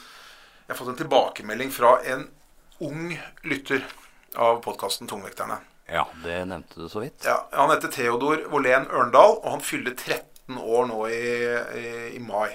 [0.64, 2.28] jeg har fått en tilbakemelding fra en
[2.82, 3.12] ung
[3.44, 3.84] lytter
[4.40, 5.60] av podkasten Tungvekterne.
[5.92, 7.26] Ja, det nevnte du så vidt.
[7.26, 11.26] Ja, han heter Theodor Volén Ørndal, og han fyller 13 år nå i,
[11.76, 12.48] i, i mai.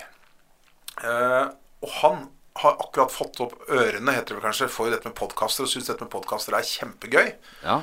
[1.04, 1.46] Eh,
[1.86, 2.26] og han
[2.62, 5.90] har akkurat fått opp ørene heter det vel kanskje, for dette med podkaster, og syns
[5.92, 7.34] dette med podkaster er kjempegøy.
[7.64, 7.82] Ja.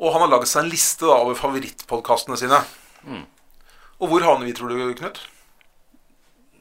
[0.00, 2.58] Og han har laget seg en liste da, over favorittpodkastene sine.
[4.02, 5.20] Og hvor havner vi, tror du, Knut?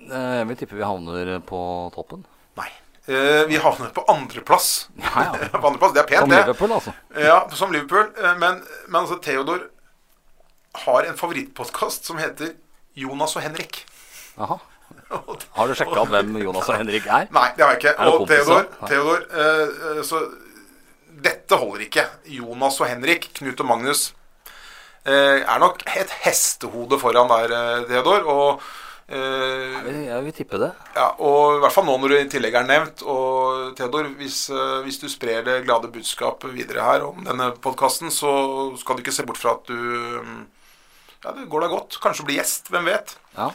[0.04, 1.60] Eh, Jeg vil tippe vi havner på
[1.96, 2.26] toppen.
[2.60, 2.70] Nei.
[3.08, 4.88] Eh, vi havner på andreplass.
[5.02, 5.48] Ja, ja.
[5.62, 5.94] på andreplass.
[5.96, 6.42] Det er pent, Som det.
[6.44, 6.94] Liverpool, altså.
[7.20, 8.12] Ja, som Liverpool.
[8.24, 9.70] Eh, Men, men altså, Theodor
[10.86, 12.54] har en favorittpodkast som heter
[12.98, 13.84] Jonas og Henrik.
[14.38, 14.60] Jaha.
[15.58, 17.28] Har du sjekka hvem Jonas og Henrik er?
[17.34, 17.96] Nei, det har jeg ikke.
[18.10, 18.26] Og?
[18.30, 20.22] Theodor, Theodor eh, Så
[21.24, 22.06] dette holder ikke.
[22.36, 24.08] Jonas og Henrik, Knut og Magnus,
[25.08, 28.26] uh, er nok et hestehode foran der, Theodor.
[28.34, 28.72] Og,
[29.04, 30.70] Uh, Jeg vil, tippe det.
[30.96, 33.04] ja, og i hvert fall nå når du i tillegg er nevnt.
[33.04, 34.46] Og Theodor, hvis,
[34.86, 38.32] hvis du sprer det glade budskap videre her om denne podkasten, så
[38.80, 40.40] skal du ikke se bort fra at du mm,
[41.26, 42.00] Ja, det går deg godt.
[42.02, 42.72] Kanskje bli gjest.
[42.72, 43.14] Hvem vet?
[43.36, 43.52] Ja.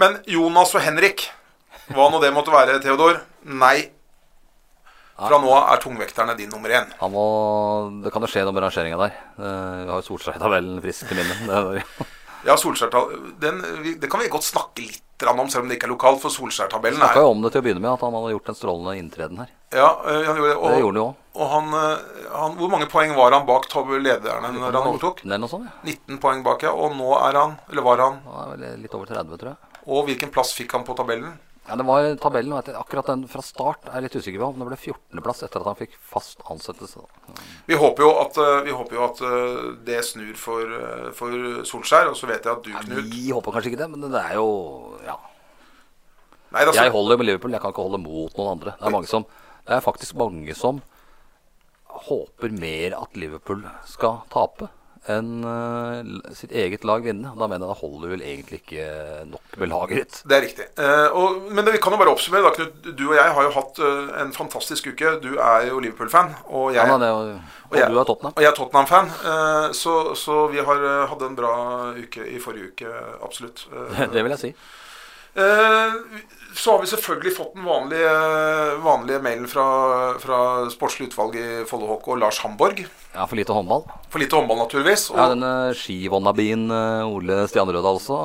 [0.00, 1.28] Men Jonas og Henrik,
[1.94, 3.22] hva nå det måtte være, Theodor?
[3.48, 3.88] Nei.
[5.16, 6.90] Fra nå av er tungvekterne din nummer én.
[7.00, 7.22] Han må,
[8.04, 9.14] det kan jo skje noe med rangeringa der.
[9.40, 11.80] Eh, Vi har jo Solskjær-tabellen frisk til minne.
[12.46, 12.92] Ja, Solskjær
[13.40, 13.62] den,
[13.98, 16.20] Det kan vi godt snakke litt om, selv om det ikke er lokalt.
[16.20, 18.50] For Solskjær-tabellen Snakka er jo om det til å begynne med, at han hadde gjort
[18.52, 19.48] en strålende inntreden her.
[19.72, 20.58] ja, han gjorde det.
[20.60, 21.14] Det gjorde han jo òg.
[21.40, 25.24] og han, øh, han Hvor mange poeng var han bak lederne når han overtok?
[25.24, 25.64] Eller noe sånt.
[25.64, 25.96] Ja.
[25.96, 26.72] 19 poeng bak, ja.
[26.76, 28.20] Og nå er han Eller var han
[28.62, 29.75] er litt over 30, tror jeg.
[29.86, 31.36] Og hvilken plass fikk han på tabellen?
[31.66, 32.68] Ja, det var tabellen, og.
[32.78, 34.48] Akkurat den fra start er jeg litt usikker på.
[34.54, 37.02] Men det ble 14.-plass etter at han fikk fast ansettelse.
[37.66, 41.34] Vi håper jo at, vi håper jo at øh, det snur for, øh, for
[41.66, 42.12] Solskjær.
[42.12, 44.22] Og så vet jeg at du, Nei, Knut vi håper kanskje ikke det, men det
[44.22, 44.46] er jo
[45.06, 45.16] Ja.
[46.54, 48.76] Nei, er så- Jeg holder med Liverpool, jeg kan ikke holde mot noen andre.
[48.78, 49.26] Det er, mange som,
[49.66, 50.78] det er faktisk mange som
[52.06, 54.68] håper mer at Liverpool skal tape
[55.12, 57.30] enn uh, sitt eget lag vinne.
[57.38, 58.86] Da mener jeg da holder vel egentlig ikke
[59.30, 60.18] nok med laget ditt.
[60.26, 60.66] Det er riktig.
[60.78, 62.42] Uh, og, men vi kan jo bare oppsummere.
[62.46, 62.90] da, Knut.
[62.98, 65.14] Du og jeg har jo hatt uh, en fantastisk uke.
[65.22, 66.34] Du er jo Liverpool-fan.
[66.50, 67.38] Og jeg, Ja, da, det, jo-
[67.70, 68.32] og jeg- du er Tottenham.
[68.36, 69.12] og jeg er Tottenham-fan.
[69.32, 71.54] Eh, så, så vi har eh, hatt en bra
[71.98, 72.92] uke i forrige uke.
[73.26, 73.66] Absolutt.
[73.72, 74.52] Eh, Det vil jeg si.
[75.36, 76.22] Eh,
[76.56, 78.12] så har vi selvfølgelig fått den vanlige,
[78.80, 79.64] vanlige mailen fra,
[80.22, 80.38] fra
[80.72, 82.80] sportslig utvalg i Follo HK, Lars Hamborg.
[83.12, 83.84] Ja, for lite håndball.
[84.12, 85.10] For lite håndball, naturligvis.
[85.12, 88.16] Og, Ja, denne skivonnabien eh, Ole Stianrød altså.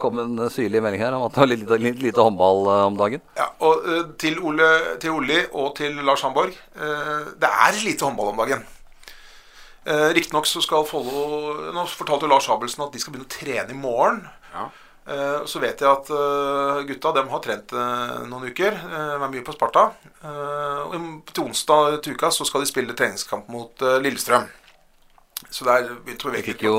[0.00, 2.84] kom en syrlig melding her om at det var litt, litt, litt lite håndball eh,
[2.88, 3.24] om dagen.
[3.36, 4.70] Ja, og eh, til, Ole,
[5.04, 8.64] til Ole og til Lars Hamborg eh, Det er lite håndball om dagen.
[9.84, 13.34] Eh, Riktignok så skal Follo Nå fortalte jo Lars Abelsen at de skal begynne å
[13.36, 14.22] trene i morgen.
[14.54, 14.70] Ja.
[15.04, 18.76] Eh, så vet jeg at eh, gutta dem har trent eh, noen uker.
[18.80, 19.90] De er mye på Sparta.
[20.24, 24.48] Til onsdag til uka så skal de spille treningskamp mot Lillestrøm.
[25.52, 26.78] Så der begynte å De jo,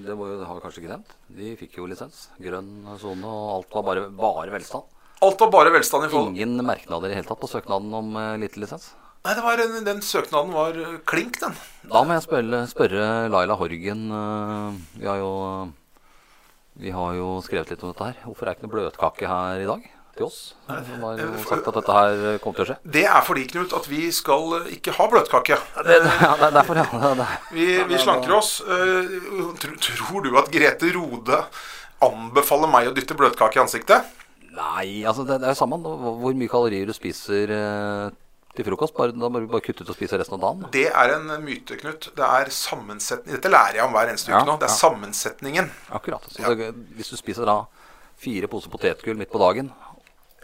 [0.00, 2.24] det var jo, det har kanskje ikke nevnt, de fikk jo lisens.
[2.40, 4.88] Grønn sone, og alt var bare, bare velstand.
[5.22, 8.32] Alt var bare velstand i forhold Ingen merknader i hele tatt på søknaden om uh,
[8.40, 8.88] lite lisens.
[9.26, 11.54] Nei, det var en, den søknaden var klink, den.
[11.92, 14.08] Da må jeg spørre, spørre Laila Horgen.
[14.96, 15.30] vi, har jo,
[16.78, 18.22] vi har jo skrevet litt om dette her.
[18.24, 19.84] Hvorfor er det ikke noe bløtkake her i dag
[20.16, 20.38] til oss?
[20.68, 22.78] Som har jo sagt at dette her eh, kommer til å skje.
[22.96, 25.60] Det er fordi, Knut, at vi skal eh, ikke ha bløtkake.
[25.84, 26.86] Det, ja, det er derfor, ja.
[27.04, 27.28] Det, det.
[27.52, 28.54] Vi, vi slanker oss.
[28.64, 29.14] Eh,
[29.60, 31.44] tror du at Grete Rode
[32.02, 34.18] anbefaler meg å dytte bløtkake i ansiktet?
[34.52, 38.08] Nei, altså det, er jo samme hvor mye kalorier du spiser eh,
[38.56, 38.94] til frokost.
[38.96, 40.64] Bare, da må du bare kutte ut og spise resten av dagen.
[40.66, 40.72] da.
[40.74, 42.10] Det er en myte, Knut.
[42.16, 44.58] Det er sammensetning Dette lærer jeg om hver eneste Ja, uke nå.
[44.60, 44.80] Det er ja.
[44.82, 45.70] sammensetningen.
[45.90, 46.26] Akkurat.
[46.30, 47.62] Så det, hvis du spiser da
[48.22, 49.72] fire poser potetgull midt på dagen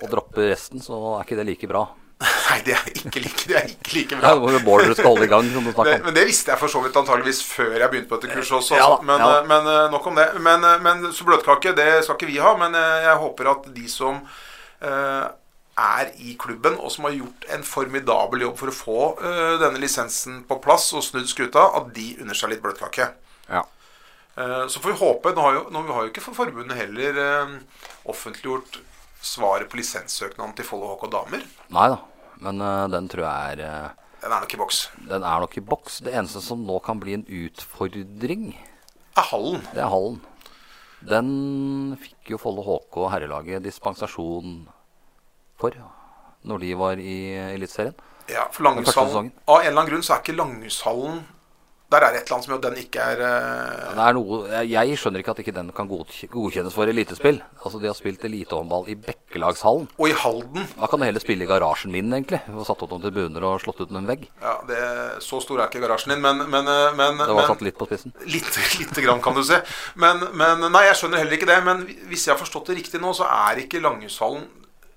[0.02, 1.84] og dropper resten, så er ikke det like bra.
[2.48, 4.50] Nei, det er ikke like, det er ikke like Ja, bra.
[4.50, 6.06] jo Bård skal holde i gang, som du Det, om.
[6.08, 8.74] men det visste jeg for så vidt antageligvis før jeg begynte på dette kurset også.
[8.78, 9.06] Ja da, altså.
[9.10, 10.26] men, ja eh, men eh, nok om det.
[10.42, 12.56] Men, eh, men så bløtkake, det skal ikke vi ha.
[12.58, 14.18] Men jeg håper at de som
[14.82, 15.28] eh,
[15.78, 19.80] er i klubben, og som har gjort en formidabel jobb for å få uh, denne
[19.82, 23.06] lisensen på plass og snudd skuta, at de unner seg litt bløtkake.
[23.48, 23.62] Ja.
[24.38, 27.16] Uh, Så får vi håpe Nå har jo, nå har jo ikke for forbundet heller
[27.18, 27.54] uh,
[28.10, 28.80] offentliggjort
[29.24, 31.42] svaret på lisenssøknaden til Follo HK Damer.
[31.74, 31.98] Nei da,
[32.44, 32.62] men
[32.92, 34.78] den tror jeg er Den er nok i boks.
[35.10, 35.96] Den er nok i boks.
[36.06, 38.52] Det eneste som nå kan bli en utfordring,
[39.18, 39.62] Er hallen.
[39.74, 40.20] det er hallen.
[41.02, 41.28] Den
[42.02, 44.68] fikk jo Follo HK herrelaget dispensasjon
[45.58, 45.74] for
[46.48, 47.18] når de var i
[47.54, 47.96] Eliteserien.
[48.28, 49.32] Ja, for Langhushallen.
[49.48, 51.22] Av en eller annen grunn så er ikke Langhushallen
[51.88, 53.84] Der er et eller annet som gjør at den ikke er uh...
[53.96, 57.38] Det er noe, jeg, skjønner ikke at ikke den kan godkjennes for elitespill.
[57.62, 59.86] Altså De har spilt elitehåndball i Bekkelagshallen.
[59.96, 62.42] Og i Halden Da kan du heller spille i garasjen min, egentlig.
[62.52, 64.28] Og satt opp noen tribuner og slått ut en vegg.
[64.44, 64.82] ja, det,
[65.24, 67.88] Så stor er ikke garasjen din, men, men, eh, men, Det var satt litt på
[67.88, 68.12] spissen.
[68.36, 69.62] Lite, lite grann, kan du se.
[69.96, 71.60] Men, men Nei, jeg skjønner heller ikke det.
[71.64, 74.44] Men hvis jeg har forstått det riktig nå, så er ikke Langhushallen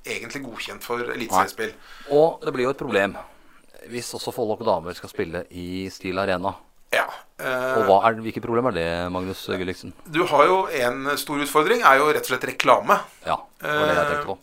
[0.06, 1.74] egentlig godkjent for eliteseriespill.
[2.12, 3.18] Og det blir jo et problem
[3.90, 6.52] hvis også Follok og damer skal spille i Stil Arena.
[6.94, 7.08] Ja.
[7.42, 9.94] eh, Og hva er, Hvilke problem er det, Magnus Gulliksen?
[10.06, 13.00] Du har jo en stor utfordring, er jo rett og slett reklame.
[13.26, 14.38] Ja, det var det jeg tenkte på.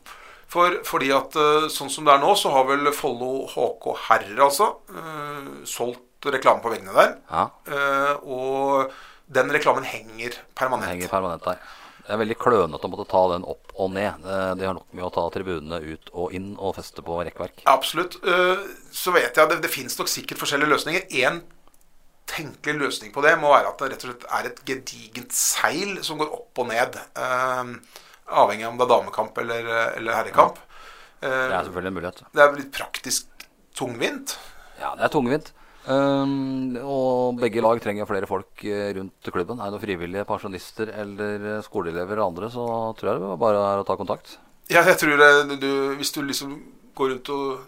[0.49, 4.41] For, fordi at eh, sånn som det er nå, så har vel Follo HK Herrer
[4.49, 7.15] altså eh, solgt reklame på veggene der.
[7.31, 8.91] Ja, Eh, og
[9.29, 10.89] den reklamen henger permanent.
[10.91, 11.61] henger permanent der.
[12.09, 14.23] Det er veldig klønete å måtte ta den opp og ned.
[14.25, 17.61] Det- De har nok med å ta tribunene ut og inn og feste på rekkverk.
[17.69, 18.17] Absolutt.
[18.25, 21.05] Eh, så vet jeg at det, det finnes nok sikkert forskjellige løsninger.
[21.27, 21.43] En
[22.29, 25.99] tenkelig løsning på det må være at det rett og slett er et gedigent seil
[26.05, 26.97] som går opp og ned.
[26.97, 27.75] eh,
[28.29, 30.57] avhengig av om det er damekamp eller, eller herrekamp.
[31.21, 32.23] Det Eh, er selvfølgelig en mulighet.
[32.33, 33.27] det er litt praktisk
[33.75, 34.37] tungvint.
[34.81, 35.53] Ja, det er tungvint.
[35.89, 39.57] Um, og begge lag trenger flere folk eh, rundt klubben.
[39.57, 42.67] Er det noen frivillige pensjonister eller eh, skoleelever og andre, så
[42.99, 44.35] tror jeg det bare er å ta kontakt.
[44.69, 46.59] Ja, jeg tror det, du, Hvis du liksom
[46.99, 47.63] går rundt og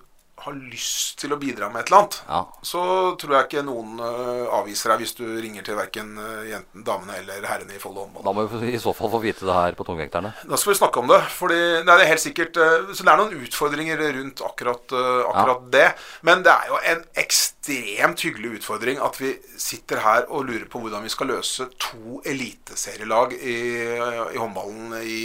[0.45, 2.83] har lyst til å bidra med et eller annet, Ja, så
[3.21, 6.15] tror jeg ikke noen eh, avviser deg hvis du ringer til verken
[6.49, 8.25] jentene, damene eller herrene i Follo håndball.
[8.27, 10.33] Da må vi i så fall få vite det her på tungvekterne.
[10.49, 11.21] Da skal vi snakke om det.
[11.37, 15.67] Fordi det er helt sikkert eh, Så det er noen utfordringer rundt akkurat, eh, akkurat
[15.73, 15.89] det.
[16.27, 20.83] Men det er jo en ekstremt hyggelig utfordring at vi sitter her og lurer på
[20.83, 23.59] hvordan vi skal løse to eliteserielag i,
[24.35, 25.21] i håndballen i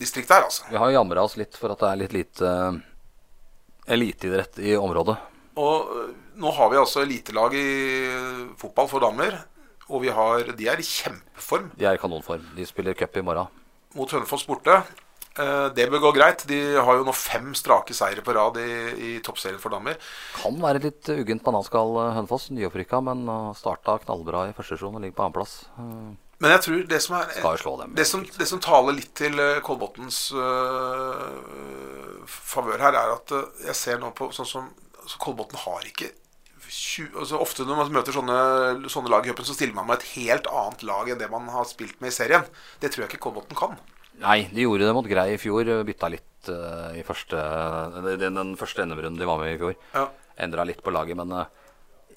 [0.00, 0.68] distriktet her, altså.
[0.70, 2.80] Vi har jamra oss litt for at det er litt lite eh,
[3.86, 5.16] eliteidrett i området.
[5.60, 7.66] Og øh, nå har vi altså elitelag i
[8.08, 9.38] øh, fotball for damer.
[9.90, 12.44] Og vi har, de er i kjempeform De er i kanonform.
[12.56, 13.48] De spiller cup i morgen.
[13.94, 14.76] mot Hønefoss borte.
[15.38, 16.44] Eh, Det bør gå greit.
[16.46, 19.98] De har jo nå fem strake seire på rad i, i toppserien for damer.
[20.38, 23.26] Kan være litt uggent bananskall eh, Hønefoss, nyopprykka, men
[23.58, 25.56] starta knallbra i første sesjon og ligger på annenplass.
[26.40, 27.26] Uh, Men jeg tror det som er
[27.82, 27.96] dem.
[27.98, 31.36] Det som, det som taler litt til eh, Kolbotns uh,
[32.24, 34.70] favør her, er at øh, jeg ser nå på sånn som
[35.10, 36.10] så Kolbotn har ikke
[36.70, 38.36] 20, altså Ofte når man møter sånne,
[38.92, 41.48] sånne lag i cupen, så stiller man med et helt annet lag enn det man
[41.50, 42.46] har spilt med i serien.
[42.80, 43.74] Det tror jeg ikke Kolbotn kan.
[44.20, 45.66] Nei, de gjorde det mot Grei i fjor.
[45.88, 47.40] Bytta litt uh, i første,
[48.20, 49.74] den, den første NM-runden de var med i fjor.
[49.96, 50.06] Ja.
[50.40, 51.48] Endra litt på laget, men eh,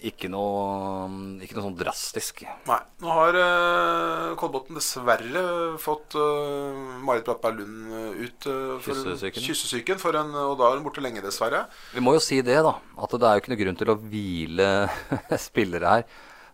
[0.04, 1.08] ikke, noe,
[1.44, 2.42] ikke noe sånn drastisk.
[2.68, 2.80] Nei.
[3.04, 5.44] Nå har uh, Kolbotn dessverre
[5.82, 9.46] fått uh, Marit Brattberg Lund øh, ut uh, for en- Kyssesyken.
[9.48, 11.64] kyssesyken, for en, og da er hun borte lenge, dessverre.
[11.96, 12.76] Vi må jo si det, da.
[13.00, 14.70] At det er jo ikke noe grunn til å hvile
[15.48, 16.06] spillere her.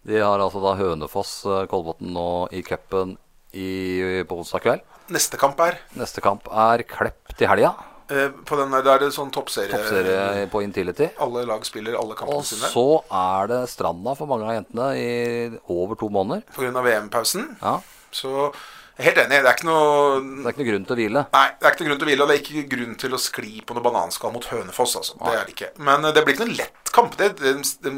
[0.06, 3.18] De har altså da Hønefoss, eh, Kolbotn nå i cupen
[3.52, 4.86] i- på onsdag kveld.
[5.10, 7.74] Neste kamp er Neste kamp er Klepp til helga.
[8.10, 9.69] Eh, på den der, der er det sånn toppserie.
[9.72, 11.10] Toppserie på Intility.
[11.22, 14.89] Alle lag spiller alle kampene Og sine så er det Stranda for mange av jentene
[14.98, 16.43] i over to måneder.
[16.56, 16.84] pga.
[16.89, 17.56] VM-pausen.
[17.62, 17.80] Ja,
[18.12, 18.52] Så
[19.00, 19.39] helt enig.
[19.43, 21.26] Det er ikke noe Det er ikke noe grunn til å hvile.
[21.34, 23.13] Nei, det er ikke noe grunn til å hvile, og det er ikke grunn til
[23.13, 24.95] å skli på noe bananskall mot Hønefoss.
[25.00, 25.17] altså.
[25.22, 25.69] Det er det ikke.
[25.89, 27.15] Men eh, det blir ikke noen lett kamp.
[27.19, 27.54] De, de,
[27.86, 27.93] de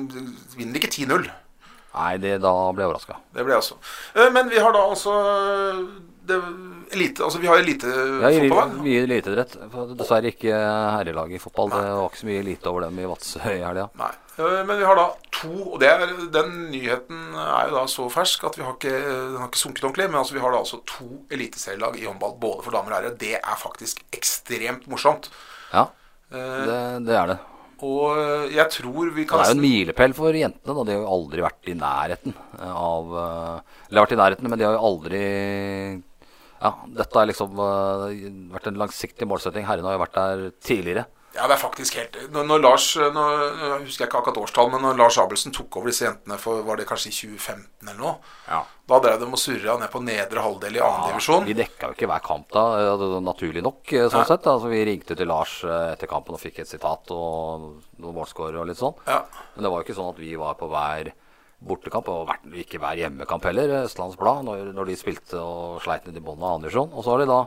[0.59, 1.29] vinner ikke 10-0.
[1.91, 3.17] Nei, det, da ble jeg overraska.
[3.35, 3.75] Det ble jeg også.
[4.15, 5.15] Eh, Men vi har da altså
[6.27, 6.37] det,
[6.95, 9.55] elite, altså vi har Vi har Ja, mye eliteidrett.
[9.97, 11.69] Dessverre ikke herrelag i fotball.
[11.73, 13.89] Det var ikke så mye elite over dem i Vadsø i helga.
[13.99, 14.11] Nei.
[14.37, 18.07] Eh, Men vi har da to, og det er, den nyheten er jo da så
[18.13, 20.09] fersk at vi har ikke, den har ikke sunket ordentlig.
[20.11, 23.17] Men altså vi har da altså to eliteserielag i håndball, både for damer og herrer.
[23.19, 25.31] Det er faktisk ekstremt morsomt.
[25.73, 25.87] Ja,
[26.31, 26.75] Eh, det,
[27.09, 27.39] det er det.
[27.83, 30.75] Og eh, jeg tror vi kan Det er jo en milepæl for jentene.
[30.77, 30.83] Da.
[30.87, 33.09] De har jo aldri vært i nærheten av
[33.89, 35.23] Eller vært i nærheten, men de har jo aldri
[36.61, 39.65] Ja, dette har liksom eh, vært en langsiktig målsetting.
[39.65, 41.07] Herrene har jo vært der tidligere.
[41.31, 44.67] Ja, det er faktisk helt Når, når Lars nå, nå husker jeg ikke akkurat årstall,
[44.73, 48.01] men når Lars Abelsen tok over disse jentene for var det kanskje i 2015 eller
[48.01, 48.15] noe,
[48.49, 48.57] Ja.
[48.91, 51.47] da drev de og surra ned på nedre halvdel i annen divisjon.
[51.47, 53.79] Vi dekka jo ikke hver kamp da, eh, var naturlig nok.
[53.93, 54.27] eh, sånn Nei.
[54.27, 54.43] sett.
[54.51, 58.59] Altså, vi ringte til Lars eh, etter kampen og fikk et sitat og noen målscorer
[58.59, 58.99] og litt sånn.
[59.07, 59.23] Ja.
[59.55, 61.13] Men det var jo ikke sånn at vi var på hver
[61.61, 66.17] bortekamp, og ikke hver hjemmekamp heller, Østlands Blad, når, når de spilte og sleit ned
[66.17, 66.93] i bånn av andredivisjon.
[66.93, 67.41] Og så har de da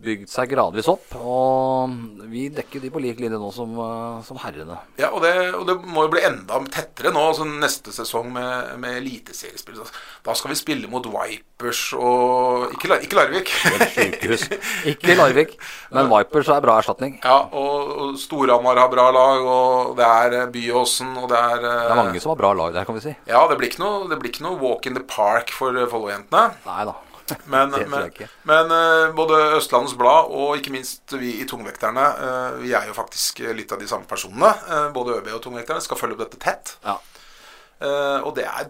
[0.00, 1.90] bygd seg gradvis opp, og
[2.30, 4.78] vi dekker de på lik linje nå som, eh, som herrene.
[4.96, 8.78] Ja, og det, og det må jo bli enda tettere nå, altså neste sesong med,
[8.80, 9.82] med eliteseriespill.
[10.24, 13.52] Da skal vi spille mot Vipers og Ikke, ikke Larvik.
[14.94, 15.52] Ikke Larvik,
[15.92, 17.18] men Vipers er bra erstatning.
[17.24, 21.60] ja, og, og Storhamar har bra lag, og det er eh, Byåsen, og det er
[21.60, 23.14] eh, Det er mange som har bra lag der, kan vi si.
[23.28, 25.88] Ja, det blir ikke noe, det blir ikke noe walk in the park for eh,
[25.92, 26.56] Follo-jentene.
[26.64, 26.96] Nei da.
[27.50, 28.10] Men, men,
[28.48, 32.96] men uh, både Østlandets Blad og ikke minst vi i Tungvekterne, uh, vi er jo
[32.96, 34.52] faktisk litt av de samme personene.
[34.68, 36.76] Uh, både ØB og Tungvekterne skal følge opp dette tett.
[36.86, 36.98] Ja.
[38.20, 38.66] Og det er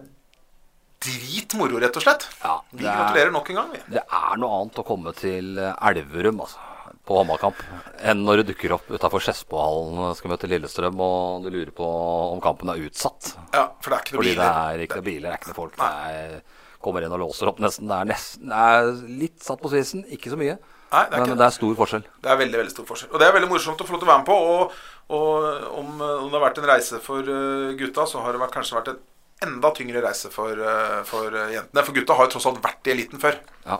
[1.03, 2.27] dritmoro, rett og slett.
[2.43, 3.81] Ja, vi er- gratulerer nok en gang, vi.
[3.97, 6.61] Det er noe annet å komme til Elverum altså,
[7.07, 7.59] på håndballkamp
[8.07, 11.87] enn når du dukker opp utafor Skedsmohallen skal møte Lillestrøm og du lurer på
[12.31, 13.33] om kampen er utsatt.
[13.55, 15.51] Ja, for det er ikke noe Fordi det er ikke noen biler, det er ikke
[15.51, 15.79] noen folk.
[15.81, 16.37] Det er,
[16.83, 17.89] kommer inn og låser opp nesten.
[17.89, 18.91] Det er, nesten, det er
[19.21, 20.57] litt satt på spissen, ikke så mye.
[20.91, 22.03] Nei, det men det er stor forskjell.
[22.19, 23.13] Det er veldig veldig stor forskjell.
[23.13, 24.39] Og det er veldig morsomt å få lov til å være med på.
[24.55, 24.81] Og,
[25.15, 28.53] og om, om det har vært en reise for eh, gutta, så har det vært,
[28.57, 28.99] kanskje vært en
[29.47, 31.85] enda tyngre reise for, eh, for eh, jentene.
[31.87, 33.39] For gutta har jo tross alt vært i eliten før.
[33.65, 33.79] Ja,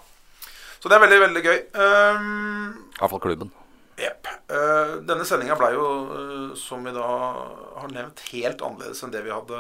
[0.79, 1.59] Så det er veldig, veldig gøy.
[1.75, 3.51] Um, I hvert fall klubben.
[4.01, 4.31] Jepp.
[4.49, 9.21] Uh, denne sendinga blei jo, uh, som vi da har nevnt, helt annerledes enn det
[9.27, 9.59] vi hadde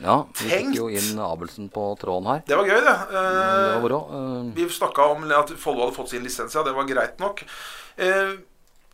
[0.00, 0.72] Ja, vi Tenkt.
[0.72, 2.42] fikk jo inn Abelsen på tråden her.
[2.46, 2.96] Det var gøy, det.
[3.12, 3.92] Det Eh, var.
[3.92, 6.62] Eh, Vi snakka om at Follo hadde fått sin lisens, ja.
[6.62, 7.42] Det var greit nok.
[7.98, 8.32] Eh,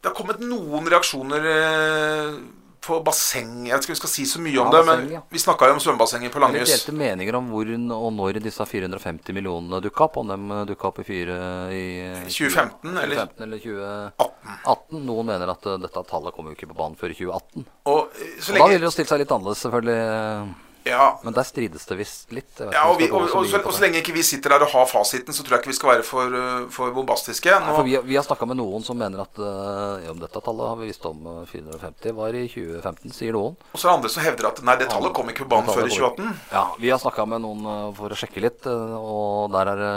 [0.03, 2.35] det har kommet noen reaksjoner eh,
[2.81, 3.67] på basseng.
[3.67, 5.23] Jeg vet ikke om vi skal si så mye om Ja, det, basseng, men ja.
[5.31, 6.69] vi snakka jo om svømmebassenget på Langhus.
[6.69, 10.17] Vi delte meninger om hvor og når disse 450 millionene dukka opp.
[10.23, 11.39] Om de dukka opp i, fire,
[11.75, 11.83] i
[12.29, 14.39] 2015 eller 2015 eller 18.
[14.65, 15.05] 2018.
[15.09, 17.67] Noen mener at eh, dette tallet kommer jo ikke på banen før i 2018.
[17.87, 20.55] Og eh, Og da ville det jo stilt seg litt annerledes, selvfølgelig.
[20.89, 22.51] Ja, Men der strides det visst litt.
[22.73, 24.89] Ja og, vi, og, og, så, og så lenge ikke vi sitter der og har
[24.91, 27.53] fasiten, så tror jeg ikke vi skal være for, eh, for bombastiske.
[27.53, 30.73] Nei, for vi, vi har snakka med noen som mener at uh, om dette tallet
[30.73, 33.57] har vi visst om eh, 450 var i 2015, sier noen.
[33.73, 35.71] og så er det andre som hevder at nei, det tallet kom ikke på banen
[35.73, 36.33] før i 2018.
[36.53, 39.83] Ja, Vi har snakka med noen eh, for å sjekke litt, eh, og der er
[39.83, 39.95] det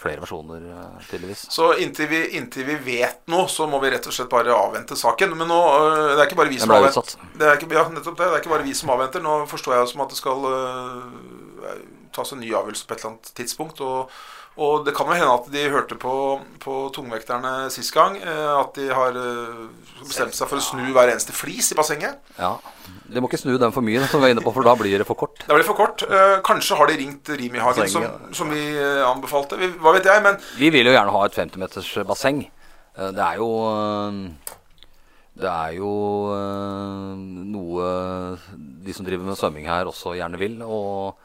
[0.00, 1.46] flere versjoner, eh, tydeligvis.
[1.54, 4.98] Så inntil vi, inntil vi vet noe, så må vi rett og slett bare avvente
[4.98, 5.36] saken.
[5.38, 5.60] Men nå,
[6.14, 7.16] det er ikke bare vi som avventer.
[7.34, 8.28] Det er ikke, ja, nettopp det.
[8.28, 9.24] Det er ikke bare vi som avventer.
[9.24, 11.82] Nå forstår jeg som at det skal øh,
[12.14, 13.80] tas en ny avgjørelse på et eller annet tidspunkt.
[13.82, 14.10] Og,
[14.56, 16.14] og det kan jo hende at de hørte på,
[16.62, 18.16] på tungvekterne sist gang.
[18.22, 19.64] uh, at de har øh,
[20.06, 22.20] bestemt seg for å snu hver eneste flis i bassenget.
[22.38, 22.52] Ja,
[23.10, 24.98] De må ikke snu den for mye, som vi er inne på, for da blir
[24.98, 25.42] det for kort.
[25.42, 26.06] Det blir for kort.
[26.46, 28.62] Kanskje har de ringt Rimi Hagen, som, som vi
[29.04, 29.58] anbefalte.
[29.58, 32.44] Vi, hva vet jeg, men Vi vil jo gjerne ha et 50-meters basseng.
[32.96, 34.18] Eh, Det er jo eh,
[35.34, 35.90] Det er jo
[36.30, 37.14] eh,
[37.50, 37.86] noe
[38.54, 40.60] de som driver med svømming her, også gjerne vil.
[40.62, 41.16] Og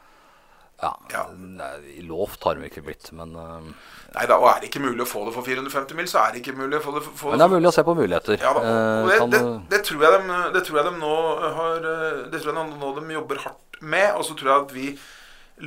[0.80, 1.26] ja, Ja.
[1.36, 3.70] nei, Lovt har de ikke blitt, men eh,
[4.16, 6.32] Nei da, og er det ikke mulig å få det for 450 mil, så er
[6.34, 8.40] det ikke mulig å få det for, Men det er mulig å se på muligheter.
[8.42, 11.14] Ja, da, Eh, det, det, det, tror jeg de, det tror jeg de nå
[11.60, 11.86] har
[12.32, 14.08] Det tror jeg nå de jobber hardt med.
[14.16, 14.88] Og så tror jeg at vi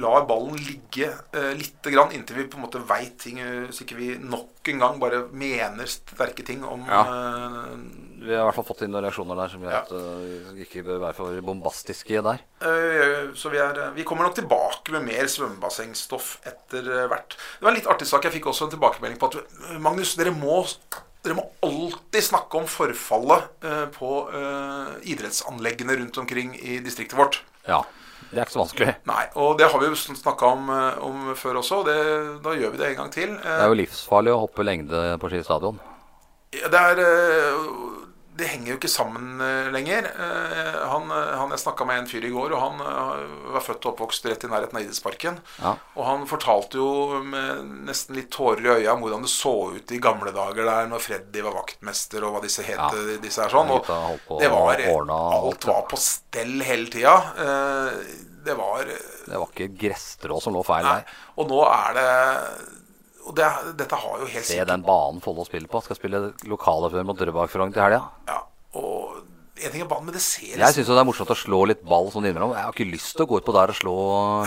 [0.01, 3.83] lar ballen ligge eh, litt grann inntil vi på en måte veit ting, eh, så
[3.85, 7.01] ikke vi nok en gang bare mener sterke ting om Ja.
[7.03, 7.75] eh,
[8.23, 9.81] Vi har i hvert fall fått inn noen reaksjoner der som gjør Ja.
[9.83, 12.39] at eh, vi ikke bør være for bombastiske der.
[12.63, 17.35] eh, Så vi, er, vi kommer nok tilbake med mer svømmebassengstoff etter eh, hvert.
[17.37, 18.23] Det var en litt artig sak.
[18.23, 20.63] Jeg fikk også en tilbakemelding på at Magnus, dere må,
[21.23, 23.59] dere må alltid snakke om forfallet
[23.95, 24.09] på
[25.03, 27.41] idrettsanleggene rundt omkring i distriktet vårt.
[27.67, 27.83] Ja,
[28.33, 28.93] det er ikke så vanskelig.
[29.09, 31.83] Nei, og det har vi jo snakka om, eh, om før også.
[31.87, 31.97] Det,
[32.43, 33.35] da gjør vi det en gang til.
[33.37, 35.77] Det er jo livsfarlig å hoppe lengde på Ski stadion.
[36.53, 37.69] Eh, Det er eh,
[38.33, 40.07] Det henger jo ikke sammen eh, lenger.
[40.09, 42.81] Eh, Han, eh, han Jeg snakka med en fyr i går, og han
[43.53, 45.37] var født og oppvokst rett i nærheten av idrettsparken.
[45.61, 45.75] Ja.
[45.93, 49.93] Og han fortalte jo med nesten litt tårer i øya om hvordan det så ut
[49.93, 52.79] i gamle dager der når Freddy var vaktmester, og hva disse het.
[52.81, 53.17] Ja.
[53.21, 53.69] disse her sånn.
[53.73, 57.17] Og det var alt, var på stell hele tida.
[58.43, 61.05] Det var Det var ikke gresstrå som lå feil der.
[61.37, 62.09] Og nå er det
[63.23, 63.47] Og det,
[63.79, 65.79] dette har jo helt Se sikkert den banen Follo spiller på.
[65.85, 66.19] Skal spille
[66.49, 68.01] lokaloppgjør mot Drøbak-Frogn til helga.
[68.27, 68.41] ja,
[68.79, 69.21] Og
[69.63, 71.59] En ting er banen, men det ser Jeg liksom syns det er morsomt å slå
[71.69, 72.51] litt ball sånn innimellom.
[72.57, 73.93] Jeg har ikke lyst til å gå ut på der og slå,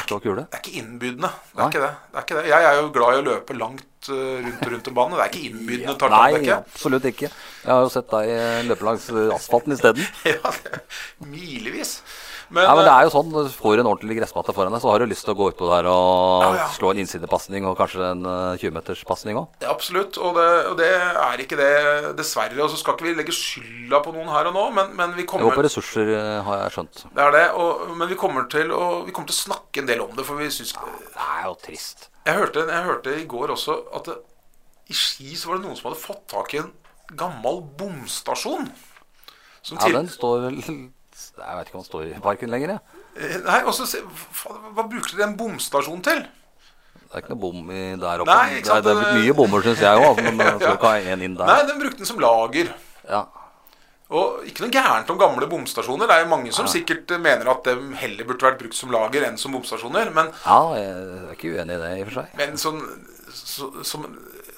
[0.03, 0.45] slå kule.
[0.51, 1.31] Det er ikke innbydende.
[1.55, 1.93] Det er ikke det.
[2.11, 2.45] det er ikke det.
[2.51, 5.17] Jeg er jo glad i å løpe langt eh, rundt rundt en bane.
[5.17, 6.59] Det er ikke innbydende Nei, tartandekke.
[6.67, 7.31] absolutt ikke.
[7.63, 8.35] Jeg har jo sett deg
[8.69, 9.09] løpe langs
[9.39, 10.05] asfalten isteden.
[10.35, 10.53] Ja,
[11.33, 12.01] milevis.
[12.49, 14.83] Men, Ja, men det eh, er jo sånn, du får en ordentlig gressmatte foran deg,
[14.85, 16.67] så har du lyst til å gå utpå der og Ja, ja.
[16.77, 19.49] slå en innsidepasning og kanskje en eh, 20-meterspasning òg.
[19.65, 21.73] Ja, Absolutt, og det, og det er ikke det,
[22.21, 22.55] dessverre.
[22.63, 25.27] Og så skal ikke vi legge skylda på noen her og nå, men, men vi
[25.29, 27.03] kommer på ressurser, eh, har jeg skjønt.
[27.19, 29.91] Det er det, og, men vi kommer, til å, vi kommer til å snakke en
[29.91, 32.09] del om det, for vi syns Det er jo trist.
[32.27, 34.21] jeg, hørte, jeg hørte i går også at det,
[34.87, 36.71] i Ski så var det noen som hadde fått tak i en
[37.19, 38.69] gammel bomstasjon.
[39.67, 40.61] Som Ja, den står vel
[41.37, 43.05] Jeg vet ikke om han står i parken lenger, jeg.
[43.21, 46.23] Eh, Nei, og så se, hva, hva bruker dere en bomstasjon til?
[47.07, 48.33] Det er ikke noe bom i der oppe.
[48.35, 50.23] Nei, ikke sant, det, er, det er mye bommer, syns jeg òg.
[50.27, 51.51] Men jeg skal ikke ha en inn der.
[51.53, 52.73] Nei, den brukte den som lager.
[53.07, 53.21] Ja.
[54.17, 56.07] Og ikke noe gærent om gamle bomstasjoner.
[56.07, 59.27] Det er jo mange som sikkert mener at de heller burde vært brukt som lager
[59.27, 60.13] enn som bomstasjoner.
[60.15, 62.37] Men, ja, jeg er ikke uenig i det, i og for seg.
[62.39, 62.83] men sånn,
[63.35, 64.07] så, som,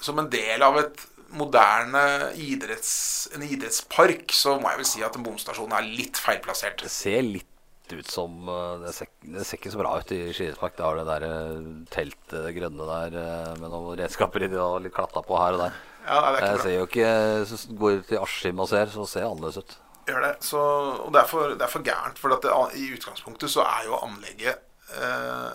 [0.05, 1.05] som en del av et
[1.35, 2.01] moderne
[2.39, 6.83] idretts, en idrettspark, så må jeg vel si at en bomstasjon er litt feilplassert.
[6.85, 7.45] Det ser litt
[7.89, 10.75] ut som eh, Det ser, det ser ikke så bra ut i Skiidrettspark.
[10.77, 14.79] Det har det der eh, teltet, det grønne der eh, med noen redskaper inni og
[14.85, 15.77] litt klatta på her og der.
[16.05, 16.65] Ja, nei, det er Jeg ikke bra.
[16.65, 19.77] ser jo ikke du går til Askim og ser, så ser det annerledes ut.
[20.09, 20.33] Gjør det.
[20.45, 20.61] Så,
[21.05, 22.21] og det er for, det er for gærent.
[22.21, 24.61] For at det, i utgangspunktet så er jo anlegget
[24.97, 25.49] eh,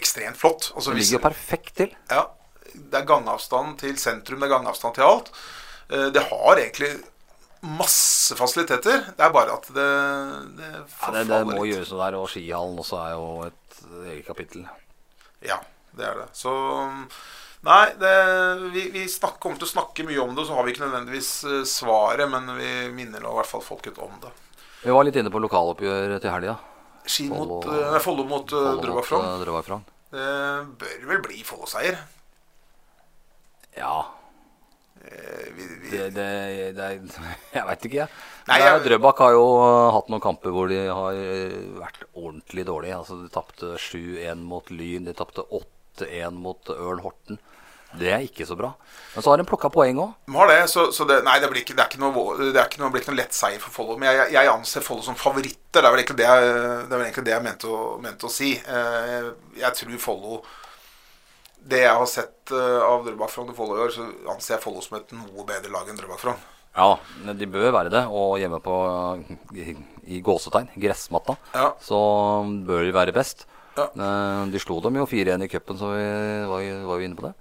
[0.00, 0.72] ekstremt flott.
[0.74, 1.94] Altså, Det ligger jo perfekt til.
[2.10, 2.24] Ja,
[2.74, 5.30] det er gangavstand til sentrum, det er gangavstand til alt.
[5.90, 6.92] Eh, Det har egentlig
[7.64, 9.06] masse fasiliteter.
[9.16, 9.86] Det er bare at det,
[10.58, 11.74] det Ja, det, det må litt.
[11.74, 13.78] gjøres noe der, og skihallen også er jo et
[14.10, 14.66] eget kapittel.
[15.44, 15.58] Ja,
[15.96, 16.28] det er det.
[16.36, 16.52] Så
[17.64, 18.10] Nei, det,
[18.74, 21.30] vi, vi snakker, kommer til å snakke mye om det, så har vi ikke nødvendigvis
[21.48, 24.28] eh, svaret, men vi minner nå i hvert fall folket om det.
[24.82, 26.58] Vi var litt inne på lokaloppgjør til helga.
[27.08, 29.86] Ski Follo- mot eh, nei, mot eh, Drøbak Frogn.
[30.12, 30.26] Det
[30.82, 31.96] bør vel bli Follo-seier.
[33.78, 33.96] Ja,
[35.04, 36.84] Eh, vi, vi, det, det, det
[37.52, 38.08] Jeg veit ikke, jeg.
[38.48, 42.64] Nei, jeg- Drøbak har jo eh, hatt noen kamper hvor de har eh, vært ordentlig
[42.64, 43.00] dårlige.
[43.02, 47.40] Altså, de tapte 7-1 mot Lyn, de tapte 8-1 mot Ørn Horten.
[47.94, 48.72] Det er ikke så bra.
[49.14, 50.16] Men så har de plukka poeng òg.
[50.26, 52.80] De har det, så, så det, nei, det blir ikke, det ikke noe, det ikke
[52.80, 53.94] noe, blir ikke noe lett seier for Follo.
[54.00, 55.78] Men jeg, jeg anser Follo som favoritter.
[55.78, 56.58] Det er vel egentlig det jeg,
[56.90, 58.54] det egentlig det jeg mente, å, mente å si.
[58.56, 59.28] Eh,
[59.60, 60.40] jeg tror Follo
[61.64, 64.04] Det jeg har sett eh, av Drøbak Frogn og Follo i år, så
[64.34, 66.42] anser jeg Follo som et noe bedre lag enn Drøbak Frogn.
[66.76, 66.96] Ja,
[67.38, 68.02] de bør være det.
[68.10, 68.74] Og hjemme på
[69.54, 69.76] i,
[70.16, 71.70] i gåsetegn, gressmatta, Ja.
[71.80, 71.98] så
[72.66, 73.46] bør de være best.
[73.78, 73.88] Ja.
[73.94, 76.04] Eh, De slo dem jo 4-1 i cupen, så vi
[76.50, 77.32] var, var jo inne på det.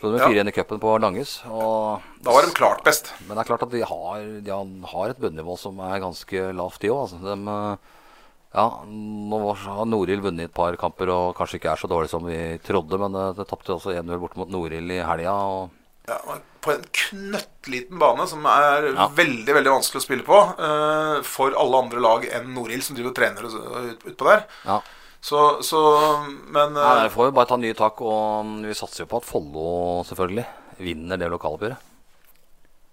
[0.00, 0.28] Slo dem Ja.
[0.32, 1.38] 4-1 i cupen på Langhus.
[1.44, 3.12] Da var de klart best.
[3.28, 4.50] men det er klart at de har, de
[4.94, 7.02] har- et bunnivå som er ganske lavt, de òg.
[7.04, 7.20] Altså.
[7.20, 7.76] De, eh,
[8.54, 12.24] ja, nå har Norild vunnet et par kamper og kanskje ikke er så dårlig som
[12.26, 15.34] vi trodde, men eh, det tapte også 1-0 bort mot Norild i helga.
[16.10, 16.16] Ja,
[16.64, 19.06] på en knøttliten bane som er Ja.
[19.14, 23.12] veldig veldig vanskelig å spille på uh, for alle andre lag enn Norild, som driver
[23.12, 24.46] og trener utpå ut- utpå der.
[24.66, 24.80] ja.
[25.20, 25.76] Så, så
[26.48, 29.18] Men uh, Nei, Vi får jo bare ta nye tak, og vi satser jo på
[29.20, 30.46] at Follo selvfølgelig
[30.80, 31.76] vinner det lokaloppgjøret.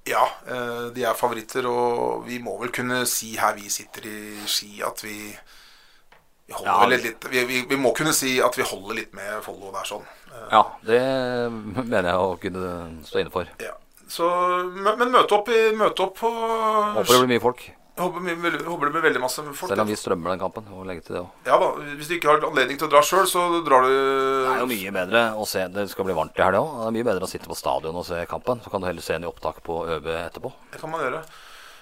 [0.08, 4.20] Ja, eh, de er favoritter, og vi må vel kunne si her vi sitter i
[4.47, 5.18] Ski at vi
[6.47, 6.78] vi, holder Ja.
[6.88, 9.84] vel litt, vi, vi, vi må kunne si at vi holder litt med Follo der
[9.89, 10.05] sånn.
[10.32, 11.01] Eh, Ja, det
[11.51, 13.49] mener jeg å kunne stå inne for.
[13.60, 13.74] ja.
[14.08, 14.24] Så,
[14.80, 17.66] men møte opp, møte opp på Håper det blir mye folk,
[17.97, 19.71] håper, håper det blir veldig masse folk.
[19.71, 20.67] selv om vi strømmer den kampen.
[20.73, 21.45] Og legger til det også.
[21.49, 21.69] Ja da,
[21.99, 24.69] Hvis du ikke har anledning til å dra sjøl, så drar du Det er jo
[24.73, 26.75] mye bedre å se Det skal bli varmt i helga òg.
[26.81, 28.61] Det er mye bedre å sitte på stadion og se kampen.
[28.63, 30.53] Så kan du heller se den i opptak på ØB etterpå.
[30.73, 31.23] Det kan man gjøre.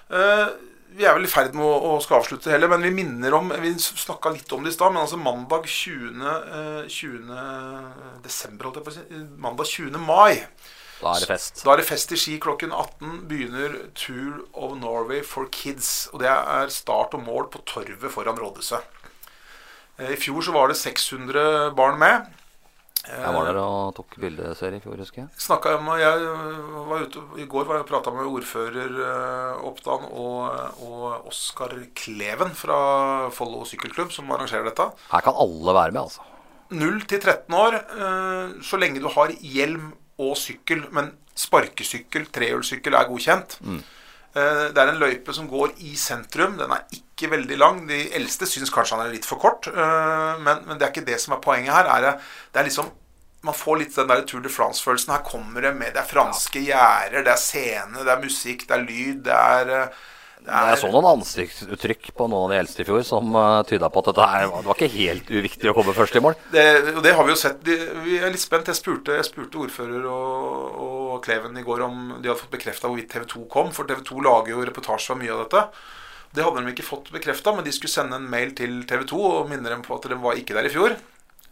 [0.06, 0.48] Uh,
[0.96, 3.50] vi er vel i ferd med å, å skal avslutte heller, men vi minner om
[3.60, 6.22] Vi snakka litt om det i stad, men altså mandag 20.
[6.24, 8.22] eh, 20.
[8.24, 9.22] desember, holdt jeg på å si.
[9.42, 9.98] Mandag 20.
[10.00, 10.46] mai.
[11.00, 11.60] Da er det fest.
[11.64, 13.18] Da er det fest i Ski klokken 18.
[13.28, 16.08] Begynner Tour of Norway for Kids.
[16.12, 18.80] Og det er start og mål på Torvet foran rådhuset.
[19.98, 22.32] Eh, I fjor så var det 600 barn med.
[23.06, 25.28] Jeg var der og tok bildeserie i fjor, husker jeg.
[25.38, 26.24] Snakket jeg, med, jeg
[26.88, 32.50] var ute, I går var jeg prata med ordfører eh, Oppdan og, og Oskar Kleven
[32.58, 32.78] fra
[33.36, 34.88] Follo sykkelklubb, som arrangerer dette.
[35.12, 36.26] Her kan alle være med, altså.
[36.74, 39.92] 0 til 13 år, eh, så lenge du har hjelm
[40.22, 40.86] og sykkel.
[40.96, 43.58] Men sparkesykkel, trehjulssykkel er godkjent.
[43.66, 43.80] Mm.
[44.36, 46.58] Det er en løype som går i sentrum.
[46.60, 47.78] Den er ikke veldig lang.
[47.88, 51.06] De eldste syns kanskje han er litt for kort, eh, men, men det er ikke
[51.06, 51.88] det som er poenget her.
[51.94, 52.12] Er det,
[52.52, 52.90] det er liksom
[53.46, 55.12] man får litt den der Tour de France-følelsen.
[55.14, 58.76] Her kommer det med Det er franske gjerder, det er scene, det er musikk, det
[58.76, 59.20] er lyd.
[59.28, 59.72] Det er,
[60.46, 63.90] eh, Jeg så noen ansiktsuttrykk på noen av de eldste i fjor som uh, tyda
[63.92, 66.38] på at dette her, det var ikke helt uviktig å komme først i mål.
[66.54, 67.60] Det, og det har vi jo sett.
[67.66, 67.76] De,
[68.06, 68.70] vi er litt spent.
[68.70, 72.90] Jeg spurte, jeg spurte ordfører og, og Kleven i går om de hadde fått bekrefta
[72.90, 73.74] hvorvidt TV 2 kom.
[73.74, 75.66] For TV 2 lager jo reportasje av mye av dette.
[76.36, 79.20] Det hadde de ikke fått bekrefta, men de skulle sende en mail til TV 2
[79.28, 80.96] og minne dem på at de var ikke der i fjor.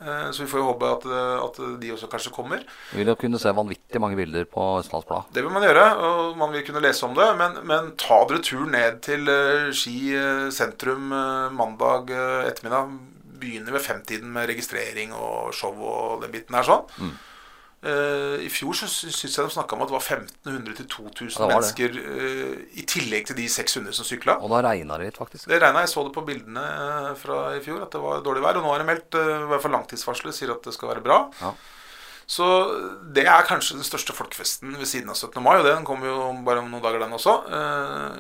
[0.01, 1.05] Eh, Så vi får jo håpe at,
[1.45, 2.65] at de også kanskje kommer.
[2.93, 5.31] Vi vil kunne se vanvittig mange bilder på Østlandsblad.
[5.33, 7.29] Det vil man gjøre, og man vil kunne lese om det.
[7.39, 12.97] Men, men ta dere tur ned til eh, Ski eh, sentrum eh, mandag eh, ettermiddag.
[13.45, 16.85] Begynner ved femtiden med registrering og show og den biten her sånn.
[17.85, 21.37] Eh, I fjor så sy- syns jeg de snakka om at det var 1500-2000 Ja,
[21.37, 21.55] det var det.
[21.55, 24.39] mennesker uh, i tillegg til de 600 som sykla.
[24.41, 25.45] Og da regna det litt, faktisk.
[25.53, 28.41] Det regna jeg så det på bildene eh, fra i fjor, at det var dårlig
[28.47, 28.57] vær.
[28.57, 31.05] Og nå er det meldt, uh, i hvert fall langtidsvarselet sier at det skal være
[31.05, 31.19] bra.
[31.43, 31.53] Ja.
[32.25, 32.47] Så
[33.13, 35.43] det er kanskje den største folkefesten ved siden av 17.
[35.45, 37.35] mai, og den kommer jo bare om noen dager, den også,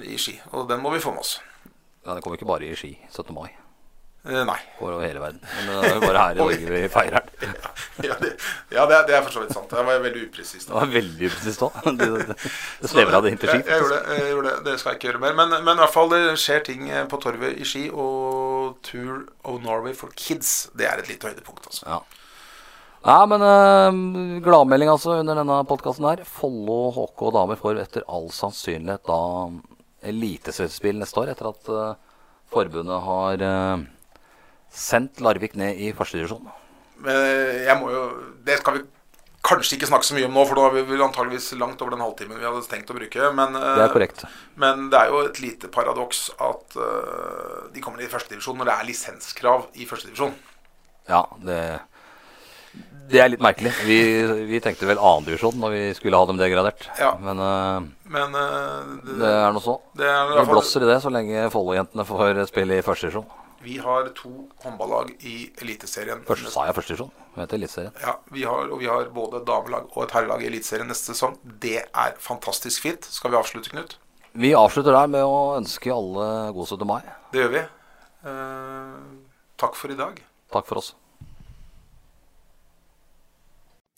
[0.04, 0.34] i Ski.
[0.52, 1.38] Og den må vi få med oss.
[2.04, 3.32] Ja, Den kommer ikke bare i Ski 17.
[3.32, 3.48] mai.
[4.24, 5.40] Eh, Går Over hele verden.
[5.66, 7.52] Men det er bare her i Norge vi feirer den.
[8.06, 8.30] Ja, det,
[8.72, 9.68] ja, det, er, det er for så vidt sant.
[9.68, 10.68] Det var veldig upresist.
[10.70, 11.78] Det var veldig upresist òg.
[12.00, 12.38] Det, det,
[12.80, 13.52] det snevra det inn til.
[13.52, 14.56] Jeg, jeg, gjorde det, jeg gjorde det.
[14.66, 15.36] Det skal jeg ikke gjøre mer.
[15.42, 17.84] Men, men i hvert fall, det skjer ting eh, på Torvet i Ski.
[17.92, 21.84] Og Tour of Norway for Kids, det er et lite høydepunkt, altså.
[21.88, 22.02] Ja.
[23.04, 26.22] Ja, men uh, gladmelding altså under denne podkasten her.
[26.24, 29.18] Follo HK damer får etter all sannsynlighet da
[30.08, 32.22] eliteseriespill neste år, etter at eh,
[32.52, 33.84] forbundet har eh,
[34.74, 36.50] sendt Larvik ned i førstedivisjon.
[37.04, 38.04] Eh, jeg må jo
[38.44, 38.84] Det skal vi
[39.44, 42.04] kanskje ikke snakke så mye om nå, for da er vi antageligvis langt over den
[42.04, 43.30] halvtimen vi hadde tenkt å bruke.
[43.36, 44.24] Men, eh, Det er korrekt.
[44.56, 48.70] men det er jo et lite paradoks at eh, de kommer ned i førstedivisjon når
[48.70, 50.34] det er lisenskrav i førstedivisjon.
[51.08, 51.80] Ja, det,
[53.12, 53.74] det er litt merkelig.
[53.84, 54.00] Vi,
[54.48, 56.88] vi tenkte vel annendivisjon når vi skulle ha dem degradert.
[56.98, 57.12] Ja.
[57.20, 59.76] Men uh, Men uh, det, det er nå så.
[59.94, 63.28] det Vi blåser i det så lenge Follo-jentene får spille i førstedivisjon.
[63.64, 66.20] Vi har to håndballag i Eliteserien.
[66.28, 67.12] Først sa jeg førstedivisjon.
[67.38, 67.94] Vet Eliteserien.
[68.02, 71.38] Ja, vi har, og vi har både damelag og et herrelag i Eliteserien neste sesong.
[71.62, 73.08] Det er fantastisk fint.
[73.08, 73.96] Skal vi avslutte, Knut?
[74.34, 76.84] Vi avslutter der med å ønske alle god 17.
[76.90, 77.00] mai.
[77.32, 77.64] Det gjør vi.
[78.28, 79.00] Eh,
[79.62, 80.20] takk for i dag.
[80.52, 80.92] Takk for oss.